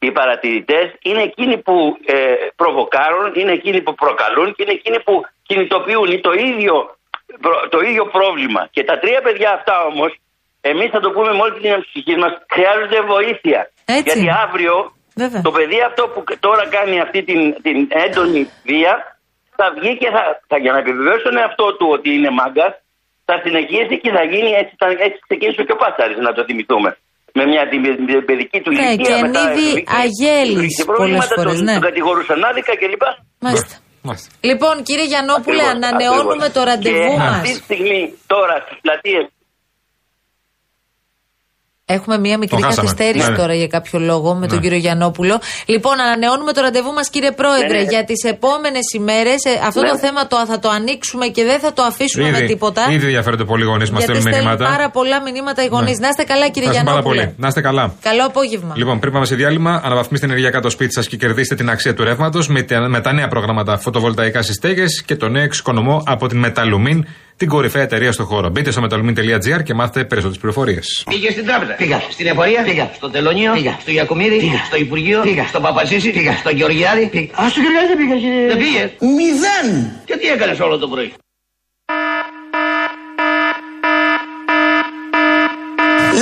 Οι 0.00 0.10
παρατηρητές 0.12 0.86
είναι 1.02 1.22
εκείνοι 1.22 1.58
που 1.58 1.98
ε, 2.04 2.14
προβοκάρουν, 2.56 3.32
είναι 3.34 3.52
εκείνοι 3.52 3.82
που 3.82 3.94
προκαλούν 3.94 4.54
και 4.54 4.62
είναι 4.62 4.72
εκείνοι 4.72 5.00
που 5.02 5.14
κινητοποιούν 5.42 6.20
το 6.20 6.32
ίδιο, 6.32 6.74
προ- 7.40 7.68
το 7.68 7.78
ίδιο 7.80 8.04
πρόβλημα. 8.06 8.68
Και 8.70 8.84
τα 8.84 8.98
τρία 8.98 9.20
παιδιά 9.20 9.50
αυτά 9.52 9.84
όμως, 9.90 10.10
εμείς 10.60 10.90
θα 10.90 11.00
το 11.00 11.10
πούμε 11.10 11.32
με 11.32 11.40
όλη 11.42 11.60
την 11.60 11.80
ψυχή 11.80 12.16
μας, 12.16 12.32
χρειάζονται 12.50 13.00
βοήθεια. 13.00 13.70
Έτσι. 13.84 14.02
Γιατί 14.04 14.26
αύριο 14.44 14.92
Βέβαια. 15.22 15.40
το 15.48 15.52
παιδί 15.56 15.78
αυτό 15.90 16.02
που 16.12 16.20
τώρα 16.46 16.64
κάνει 16.76 16.94
αυτή 17.06 17.20
την, 17.28 17.40
την 17.66 17.78
έντονη 18.04 18.40
βία 18.68 18.92
θα 19.58 19.66
βγει 19.76 19.92
και 20.02 20.08
θα, 20.14 20.22
θα 20.50 20.56
για 20.64 20.72
να 20.74 20.78
επιβεβαιώσει 20.84 21.24
τον 21.28 21.36
εαυτό 21.42 21.66
του 21.76 21.86
ότι 21.96 22.08
είναι 22.16 22.30
μάγκας, 22.40 22.72
θα 23.28 23.34
συνεχίσει 23.44 23.94
και 24.02 24.10
θα 24.16 24.22
γίνει 24.32 24.50
έτσι, 24.60 24.72
θα, 24.82 24.86
έτσι 25.06 25.18
ξεκίνησε 25.28 25.62
και 25.66 25.74
ο 25.76 25.78
Πάσαρης 25.82 26.18
να 26.26 26.32
το 26.36 26.42
θυμηθούμε. 26.48 26.90
Με 27.38 27.44
μια 27.52 27.62
την, 27.70 27.80
την 28.08 28.24
παιδική 28.28 28.58
του 28.64 28.70
Ναι, 28.72 28.76
ηλικία. 28.86 29.06
και 29.08 29.14
μετά 29.26 29.40
εν 29.44 29.48
είδη 29.50 29.66
βρήκε- 29.72 29.90
αγέλης 30.02 30.58
βρήκε 30.62 30.82
πολλές 30.84 30.96
προβλήματα, 30.98 31.34
φορές, 31.38 31.54
τον, 31.58 31.64
ναι. 31.68 31.74
τον 31.78 31.84
κατηγορούσαν 31.88 32.38
άδικα 32.50 32.72
κλπ. 32.80 33.04
Μάλιστα. 33.46 33.74
Μάλιστα. 34.06 34.28
Λοιπόν, 34.50 34.74
κύριε 34.88 35.06
Γιαννόπουλε, 35.12 35.62
Ακριβώς, 35.62 35.76
ανανεώνουμε 35.78 36.46
ακριβώς. 36.48 36.56
το 36.56 36.60
ραντεβού 36.70 37.10
και 37.14 37.20
μας. 37.22 37.32
αυτή 37.36 37.50
τη 37.56 37.60
στιγμή 37.68 38.00
τώρα 38.32 38.54
στις 38.64 38.76
πλατείες 38.84 39.24
Έχουμε 41.90 42.18
μία 42.18 42.38
μικρή 42.38 42.60
Το 42.60 42.66
χάσαμε. 42.66 42.88
καθυστέρηση 42.88 43.24
Ναι, 43.24 43.30
ναι. 43.30 43.36
τώρα 43.42 43.54
για 43.54 43.66
κάποιο 43.66 43.98
λόγο 43.98 44.34
με 44.34 44.46
τον 44.46 44.56
Ναι. 44.56 44.62
κύριο 44.62 44.78
Γιαννόπουλο. 44.78 45.40
Λοιπόν, 45.66 46.00
ανανεώνουμε 46.00 46.52
το 46.52 46.60
ραντεβού 46.60 46.92
μας, 46.92 47.10
κύριε 47.10 47.32
Πρόεδρε, 47.32 47.66
Ναι, 47.76 47.82
ναι. 47.82 47.90
για 47.94 48.04
τις 48.04 48.22
επόμενες 48.24 48.86
ημέρες. 48.94 49.40
αυτό 49.66 49.80
Ναι. 49.80 49.88
το 49.88 49.98
θέμα 49.98 50.26
το, 50.26 50.36
θα 50.46 50.58
το 50.58 50.68
ανοίξουμε 50.68 51.26
και 51.26 51.44
δεν 51.44 51.58
θα 51.60 51.72
το 51.72 51.82
αφήσουμε 51.82 52.30
με 52.30 52.40
τίποτα. 52.40 52.82
ήδη 52.90 53.04
ενδιαφέρονται 53.04 53.44
πολλοί 53.44 53.64
γονείς 53.64 53.90
μας 53.90 54.04
γιατί 54.04 54.20
στέλνουν 54.20 54.32
στέλνουν 54.32 54.56
μηνύματα. 54.56 54.76
πάρα 54.76 54.90
πολλά 54.90 55.22
μηνύματα 55.22 55.64
οι 55.64 55.66
γονείς. 55.66 55.98
Ναι. 55.98 56.04
Να 56.04 56.08
είστε 56.08 56.24
καλά, 56.32 56.48
κύριε 56.48 56.68
Ευχαριστούμε 56.68 56.90
πάρα 56.90 57.00
Γιαννόπουλε. 57.00 57.22
πολύ. 57.24 57.34
Να 57.42 57.48
είστε 57.48 57.60
καλά. 57.60 57.94
Καλό 58.08 58.24
απόγευμα. 58.26 58.72
Λοιπόν, 58.76 58.98
πριν 58.98 59.12
πάμε 59.12 59.26
σε 59.26 59.34
διάλειμμα, 59.34 59.80
αναβαθμίστε 59.84 60.26
ενεργειακά 60.26 60.60
το 60.60 60.70
σπίτι 60.70 60.92
σας 60.92 61.06
και 61.08 61.16
κερδίστε 61.16 61.54
την 61.54 61.70
αξία 61.70 61.94
του 61.94 62.04
ρεύματος 62.04 62.48
με, 62.48 62.62
τα- 62.62 62.88
με 62.88 63.00
τα 63.00 63.12
νέα 63.12 63.28
προγράμματα 63.28 63.78
φωτοβολταϊκά 63.78 64.42
στι 64.42 64.52
στέγε 64.52 64.84
και 65.06 65.16
το 65.16 65.28
νέο 65.28 65.42
εξοικονομώ 65.42 66.02
από 66.06 66.26
την 66.26 66.44
Metalumin, 66.46 66.98
την 67.38 67.48
κορυφαία 67.48 67.82
εταιρεία 67.82 68.12
στο 68.12 68.24
χώρο. 68.24 68.48
Μπείτε 68.48 68.70
στο 68.70 68.82
metalumin.gr 68.84 69.62
και 69.62 69.74
μάθετε 69.74 70.04
περισσότερες 70.04 70.38
πληροφορίες. 70.38 71.04
Πήγε 71.10 71.30
στην 71.30 71.46
τράπεζα. 71.46 71.72
Πήγα. 71.72 72.02
Στην 72.10 72.26
εφορία. 72.26 72.62
Πήγα. 72.62 72.90
Στο 72.94 73.10
τελωνίο. 73.10 73.52
Πήγα. 73.52 73.76
Στο 73.80 73.90
Γιακουμίδη. 73.90 74.38
Πήγα. 74.38 74.64
Στο 74.64 74.76
Υπουργείο. 74.76 75.20
Πήγα. 75.20 75.46
Στο 75.46 75.60
Παπασίση. 75.60 76.10
Πήγα. 76.10 76.32
Στο 76.32 76.50
Γεωργιάδη. 76.50 77.06
Πήγα. 77.06 77.42
Α, 77.42 77.48
στο 77.48 77.60
Γεωργιάδη 77.60 77.86
δεν 77.86 77.96
πήγα, 77.96 78.16
κύριε. 78.22 78.46
Δεν 78.46 78.58
πήγες. 78.62 78.88
Μηδέν. 79.16 79.66
Και 80.04 80.16
τι 80.16 80.26
έκανες 80.28 80.60
όλο 80.60 80.78
το 80.78 80.88
πρωί; 80.88 81.12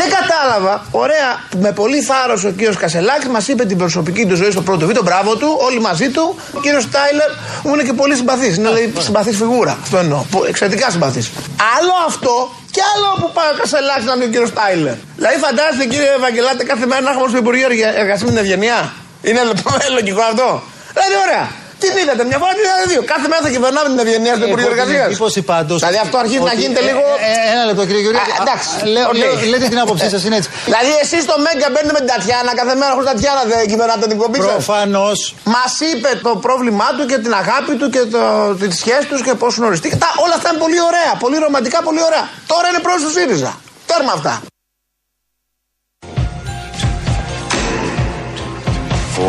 Δεν 0.01 0.09
κατάλαβα. 0.47 0.85
Ωραία, 0.91 1.29
με 1.61 1.73
πολύ 1.73 2.01
θάρρος 2.03 2.45
ο 2.45 2.51
κύριος 2.51 2.77
Κασελάκης 2.77 3.29
μας 3.29 3.49
είπε 3.49 3.65
την 3.65 3.79
προσωπική 3.79 4.27
του 4.27 4.37
ζωή 4.37 4.51
στο 4.51 4.61
πρώτο 4.63 4.87
βίντεο. 4.87 5.03
Μπράβο 5.03 5.37
του, 5.37 5.57
όλοι 5.67 5.81
μαζί 5.81 6.09
του. 6.11 6.37
Ο 6.53 6.61
κύριος 6.61 6.91
Τάιλερ 6.91 7.31
μου 7.65 7.75
είναι 7.75 7.83
και 7.83 7.93
πολύ 7.93 8.15
συμπαθής. 8.15 8.57
Είναι 8.57 8.69
δηλαδή 8.69 8.93
συμπαθής 8.99 9.37
φιγούρα. 9.37 9.79
Αυτό 9.83 9.97
εννοώ. 9.99 10.21
Που- 10.31 10.45
Εξαιρετικά 10.49 10.91
συμπαθής. 10.91 11.31
Άλλο 11.77 11.95
αυτό 12.07 12.35
και 12.71 12.81
άλλο 12.95 13.09
που 13.21 13.29
πάει 13.37 13.49
ο 13.55 13.57
Κασελάκης 13.61 14.05
να 14.05 14.13
είναι 14.15 14.25
ο 14.25 14.29
κύριος 14.35 14.53
Τάιλερ. 14.59 14.95
Δηλαδή 15.17 15.37
φαντάζεστε 15.45 15.85
κύριε 15.93 16.13
Ευαγγελάτε 16.21 16.63
κάθε 16.65 16.87
μέρα 16.91 17.01
να 17.07 17.11
έχουμε 17.11 17.29
στο 17.29 17.39
Υπουργείο 17.45 17.67
Εργασίας 18.03 18.23
με 18.23 18.29
την 18.35 18.39
Ευγενία. 18.45 18.81
Είναι 19.29 19.41
λογικό 19.99 20.21
αυτό; 20.31 20.49
Δηλαδή 20.95 21.15
ωραία. 21.27 21.47
Τι 21.94 22.01
είδατε, 22.05 22.22
μια 22.31 22.38
φορά 22.42 22.53
τι 22.57 22.62
είδατε 22.66 22.85
δύο. 22.92 23.03
Κάθε 23.12 23.27
μέρα 23.31 23.40
θα 23.46 23.51
κυβερνάμε 23.55 23.88
την 23.92 23.99
Ευγενία 24.05 24.35
στο 24.38 24.44
Υπουργείο 24.51 24.70
Εργασίας. 24.75 25.07
εντύπωση 25.11 25.40
πάντως 25.53 25.79
Δηλαδή 25.83 25.99
αυτό 26.07 26.16
αρχίζει 26.22 26.44
να 26.49 26.53
ότι- 26.55 26.61
γίνεται 26.62 26.83
ε, 26.85 26.88
λίγο. 26.88 27.03
ε, 27.29 27.31
ε, 27.49 27.53
ένα 27.55 27.62
λεπτό 27.68 27.83
κύριε 27.88 28.03
Γεωργιάδη. 28.05 28.31
Α, 28.35 28.37
εντάξει. 28.44 28.70
Α, 28.83 28.87
λέω- 28.94 29.09
Οκ. 29.12 29.16
λέω- 29.20 29.37
λέτε 29.53 29.66
την 29.72 29.81
άποψή 29.85 30.07
σας, 30.14 30.20
είναι 30.27 30.37
έτσι. 30.40 30.51
Δηλαδή, 30.68 30.90
εσείς 31.05 31.20
στο 31.29 31.35
Μέγκα 31.44 31.66
μπαίνετε 31.72 31.92
με 31.96 32.01
την 32.05 32.09
Τατιάνα 32.12 32.53
κάθε 32.61 32.75
μέρα 32.81 32.90
χωρίς 32.96 33.09
Τατιάνα 33.11 33.42
δεν 33.51 33.59
κυβερνάτε 33.72 34.05
την 34.12 34.18
εκπομπή 34.23 34.39
σας. 34.46 34.53
Προφανώς. 34.59 35.18
Μας 35.57 35.72
είπε 35.90 36.11
το 36.27 36.33
πρόβλημά 36.46 36.88
του 36.96 37.05
και 37.11 37.18
την 37.25 37.33
αγάπη 37.42 37.72
του 37.81 37.87
και 37.94 38.03
το, 38.14 38.20
τη 38.61 38.66
σχέση 38.83 39.07
τους 39.11 39.20
και 39.27 39.33
πώς 39.42 39.51
γνωριστεί. 39.61 39.88
Τα, 40.03 40.09
όλα 40.25 40.35
αυτά 40.38 40.46
είναι 40.51 40.62
πολύ 40.66 40.79
ωραία, 40.90 41.12
πολύ 41.25 41.37
ρομαντικά, 41.44 41.79
πολύ 41.88 42.03
ωραία. 42.09 42.25
Τώρα 42.53 42.66
είναι 42.70 42.81
πρόεδρο 42.87 43.03
του 43.09 43.14
ΣΥΡΙΖΑ. 43.18 43.53
Τέρμα 43.90 44.12
αυτά. 44.18 44.35
The 49.16 49.22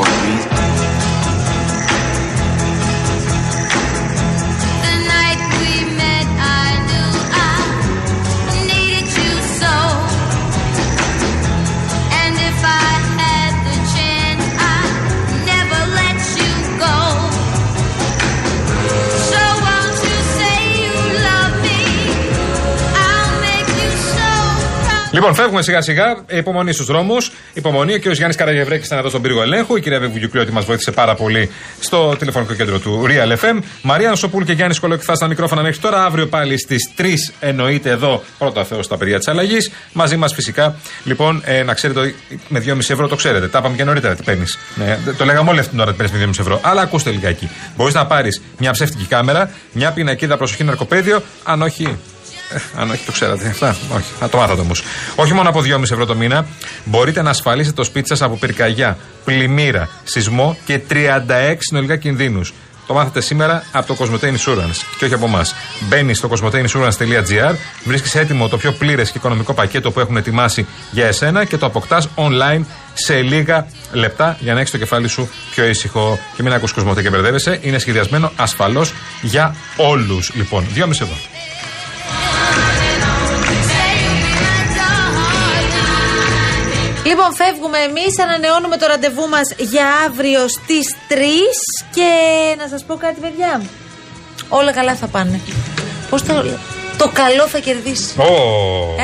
Λοιπόν, 25.18 25.36
φεύγουμε 25.36 25.62
σιγά 25.62 25.82
σιγά. 25.82 26.24
Υπομονή 26.30 26.74
στους 26.74 26.86
δρόμους. 26.86 27.32
Υπομονή. 27.54 27.94
Ο 27.94 28.00
κ. 28.00 28.08
Γιάννης 28.08 28.36
Καραγευρέκης 28.38 28.86
ήταν 28.86 28.98
εδώ 28.98 29.10
στον 29.10 29.22
πύργο 29.22 29.42
ελέγχου. 29.42 29.78
Η 29.78 29.82
κυρία 29.82 30.00
Βεβουγιουκλιώτη 30.00 30.52
μας 30.52 30.66
βοήθησε 30.66 30.92
πάρα 30.92 31.16
πολύ 31.16 31.50
στο 31.80 32.16
τηλεφωνικό 32.20 32.54
κέντρο 32.54 32.80
του 32.80 33.06
Real 33.08 33.32
FM. 33.32 33.60
Μαρία 33.82 34.10
Νοσοπούλ 34.10 34.44
και 34.44 34.54
Γιάννης 34.54 34.80
Κολοκυθά 34.80 35.16
στα 35.16 35.28
μικρόφωνα 35.28 35.62
μέχρι 35.62 35.80
τώρα. 35.80 36.04
Αύριο 36.06 36.28
πάλι 36.28 36.58
στις 36.60 36.90
3 36.98 37.04
εννοείται 37.40 37.90
εδώ. 37.90 38.24
Πρώτα 38.38 38.64
Θεός 38.64 38.86
στα 38.86 38.98
παιδιά 38.98 39.18
της 39.18 39.28
αλλαγής. 39.28 39.72
Μαζί 39.94 40.18
μας 40.18 40.34
φυσικά. 40.34 40.76
Λοιπόν, 41.04 41.42
ε, 41.46 41.64
να 41.64 41.74
ξέρετε 41.74 42.00
ότι 42.00 42.16
με 42.48 42.60
2,5 42.60 42.94
ευρώ 42.94 43.08
το 43.08 43.16
ξέρετε. 43.16 43.48
Τα 43.48 43.60
είπαμε 43.60 43.76
και 43.76 43.84
νωρίτερα 43.84 44.16
τι 44.16 44.24
παίρνεις. 44.24 44.58
Ναι, 44.76 44.98
το 45.18 45.26
λέγαμε 45.26 45.50
όλη 45.50 45.60
αυτή 45.60 45.72
την 45.72 45.80
ώρα 45.80 45.90
ότι 45.90 45.98
παίρνεις 45.98 46.20
με 46.20 46.26
2,5 46.26 46.40
ευρώ. 46.40 46.60
Αλλά 46.64 46.82
ακούστε 46.82 47.10
λιγάκι. 47.12 47.50
Μπορείς 47.76 47.94
να 47.94 48.06
πάρεις 48.06 48.42
μια 48.58 48.72
ψεύτικη 48.72 49.06
κάμερα, 49.06 49.52
μια 49.72 49.92
πινακίδα 49.92 50.38
προσοχή 50.38 50.64
ναρκοπαίδιο. 50.64 51.22
Αν 51.44 51.62
όχι, 51.62 51.98
ε, 52.50 52.60
αν 52.76 52.90
όχι, 52.90 53.06
το 53.06 53.12
ξέρατε. 53.12 53.48
Αυτά. 53.48 53.76
Όχι. 53.96 54.12
Θα 54.20 54.30
το 54.30 54.38
μάθατε 54.38 54.62
όμως. 54.62 54.84
Όχι 55.16 55.34
μόνο 55.34 55.50
από 55.50 55.62
2,5 55.66 55.82
ευρώ 55.82 56.06
το 56.06 56.16
μήνα, 56.16 56.48
μπορείτε 56.86 57.22
να 57.22 57.30
ασφαλίσετε 57.30 57.76
το 57.76 57.84
σπίτι 57.84 58.08
σας 58.08 58.22
από 58.22 58.36
πυρκαγιά, 58.36 58.98
πλημμύρα, 59.26 59.90
σεισμό 60.04 60.58
και 60.66 60.80
36 60.90 61.56
συνολικά 61.60 61.96
κινδύνους. 61.96 62.54
Το 62.88 62.94
μάθατε 62.94 63.22
σήμερα 63.22 63.64
από 63.72 63.96
το 63.96 63.98
Cosmote 64.00 64.26
Insurance 64.26 64.82
και 64.98 65.06
όχι 65.06 65.14
από 65.14 65.26
εμάς. 65.26 65.56
Μπαίνει 65.80 66.14
στο 66.14 66.30
cosmoteinsurance.gr, 66.30 67.56
βρίσκεις 67.84 68.16
έτοιμο 68.16 68.48
το 68.48 68.58
πιο 68.58 68.72
πλήρες 68.72 69.12
και 69.12 69.18
οικονομικό 69.18 69.54
πακέτο 69.54 69.92
που 69.92 70.00
έχουν 70.00 70.18
ετοιμάσει 70.18 70.66
για 70.92 71.06
εσένα 71.06 71.46
και 71.46 71.58
το 71.58 71.66
αποκτάς 71.66 72.10
online 72.16 72.62
σε 72.94 73.22
λίγα 73.22 73.68
λεπτά 73.92 74.38
για 74.40 74.54
να 74.54 74.60
έχεις 74.60 74.72
το 74.72 74.78
κεφάλι 74.78 75.08
σου 75.08 75.30
πιο 75.52 75.66
ήσυχο. 75.66 76.20
Και 76.36 76.44
μην 76.44 76.54
ακούς 76.54 76.74
Cosmote 76.78 77.02
και 77.02 77.10
μπερδεύεσαι. 77.10 77.60
Είναι 77.62 77.78
σχεδιασμένο 77.78 78.32
ασφαλώς 78.36 78.94
για 79.22 79.56
όλους. 79.78 80.32
Λοιπόν, 80.36 80.66
2,5 80.76 80.90
ευρώ. 80.90 81.37
Λοιπόν, 87.30 87.46
φεύγουμε 87.48 87.78
εμείς. 87.78 88.20
Ανανεώνουμε 88.20 88.78
το 88.78 88.86
ραντεβού 88.88 89.28
μας 89.30 89.48
για 89.58 89.86
αύριο 90.08 90.48
στις 90.48 90.86
3. 91.08 91.14
Και 91.96 92.10
να 92.58 92.68
σας 92.68 92.84
πω 92.88 92.96
κάτι, 92.96 93.20
παιδιά. 93.20 93.62
Όλα 94.50 94.72
καλά 94.72 94.96
θα 94.96 95.08
πάνε. 95.08 95.40
Πώς 96.10 96.24
το 96.24 96.34
λέω. 96.34 96.60
Το 96.98 97.10
καλό 97.14 97.48
θα 97.48 97.60
κερδίσει. 97.60 98.14
Ω, 98.18 98.24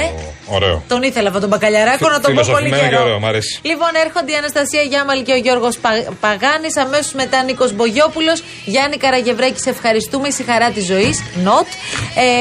Ε; 0.03 0.11
Ωραίο. 0.47 0.83
Τον 0.87 1.03
ήθελα 1.03 1.25
αυτόν 1.27 1.41
τον 1.41 1.49
μπακαλιαράκο 1.49 2.09
να 2.09 2.19
τον 2.19 2.33
πω 2.35 2.41
πολύ 2.45 2.45
Φιλοσοφημένο 2.45 2.83
και 2.83 2.89
καιρό. 2.89 3.03
ωραίο, 3.03 3.19
μ' 3.19 3.25
αρέσει. 3.25 3.59
Λοιπόν, 3.61 3.87
έρχονται 4.05 4.31
η 4.31 4.35
Αναστασία 4.35 4.81
Γιάμαλ 4.81 5.23
και 5.23 5.31
ο 5.31 5.35
Γιώργος 5.35 5.77
Παγάνης. 6.19 6.77
Αμέσως 6.77 7.13
μετά 7.13 7.43
Νίκος 7.43 7.71
Μπογιόπουλος. 7.73 8.43
Γιάννη 8.65 8.97
Καραγευρέκη, 8.97 9.59
σε 9.59 9.69
ευχαριστούμε. 9.69 10.27
Είσαι 10.27 10.41
η 10.41 10.45
χαρά 10.45 10.69
της 10.71 10.85
ζωής. 10.85 11.23
Νοτ. 11.43 11.67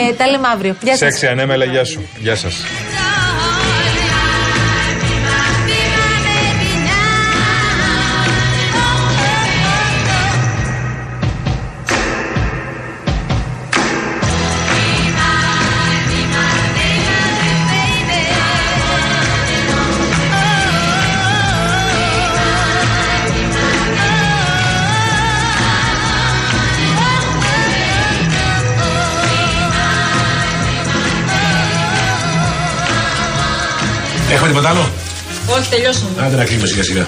Ε, 0.08 0.12
τα 0.12 0.26
λέμε 0.30 0.48
αύριο. 0.54 0.76
Γεια 0.82 0.96
σας. 0.96 0.98
Σεξι 0.98 1.26
ανέμελα, 1.26 1.64
γεια 1.64 1.84
σου. 1.84 2.08
Γεια 2.18 2.36
σας. 2.36 2.54
Τίποτα 34.52 34.68
άλλο; 34.68 34.90
Όχι, 35.58 35.68
τελειώσαμε. 35.70 36.10
Άντε 36.26 36.36
να 36.36 36.44
κλείνουμε 36.44 36.66
σιγά 36.66 36.82
σιγά. 36.82 37.06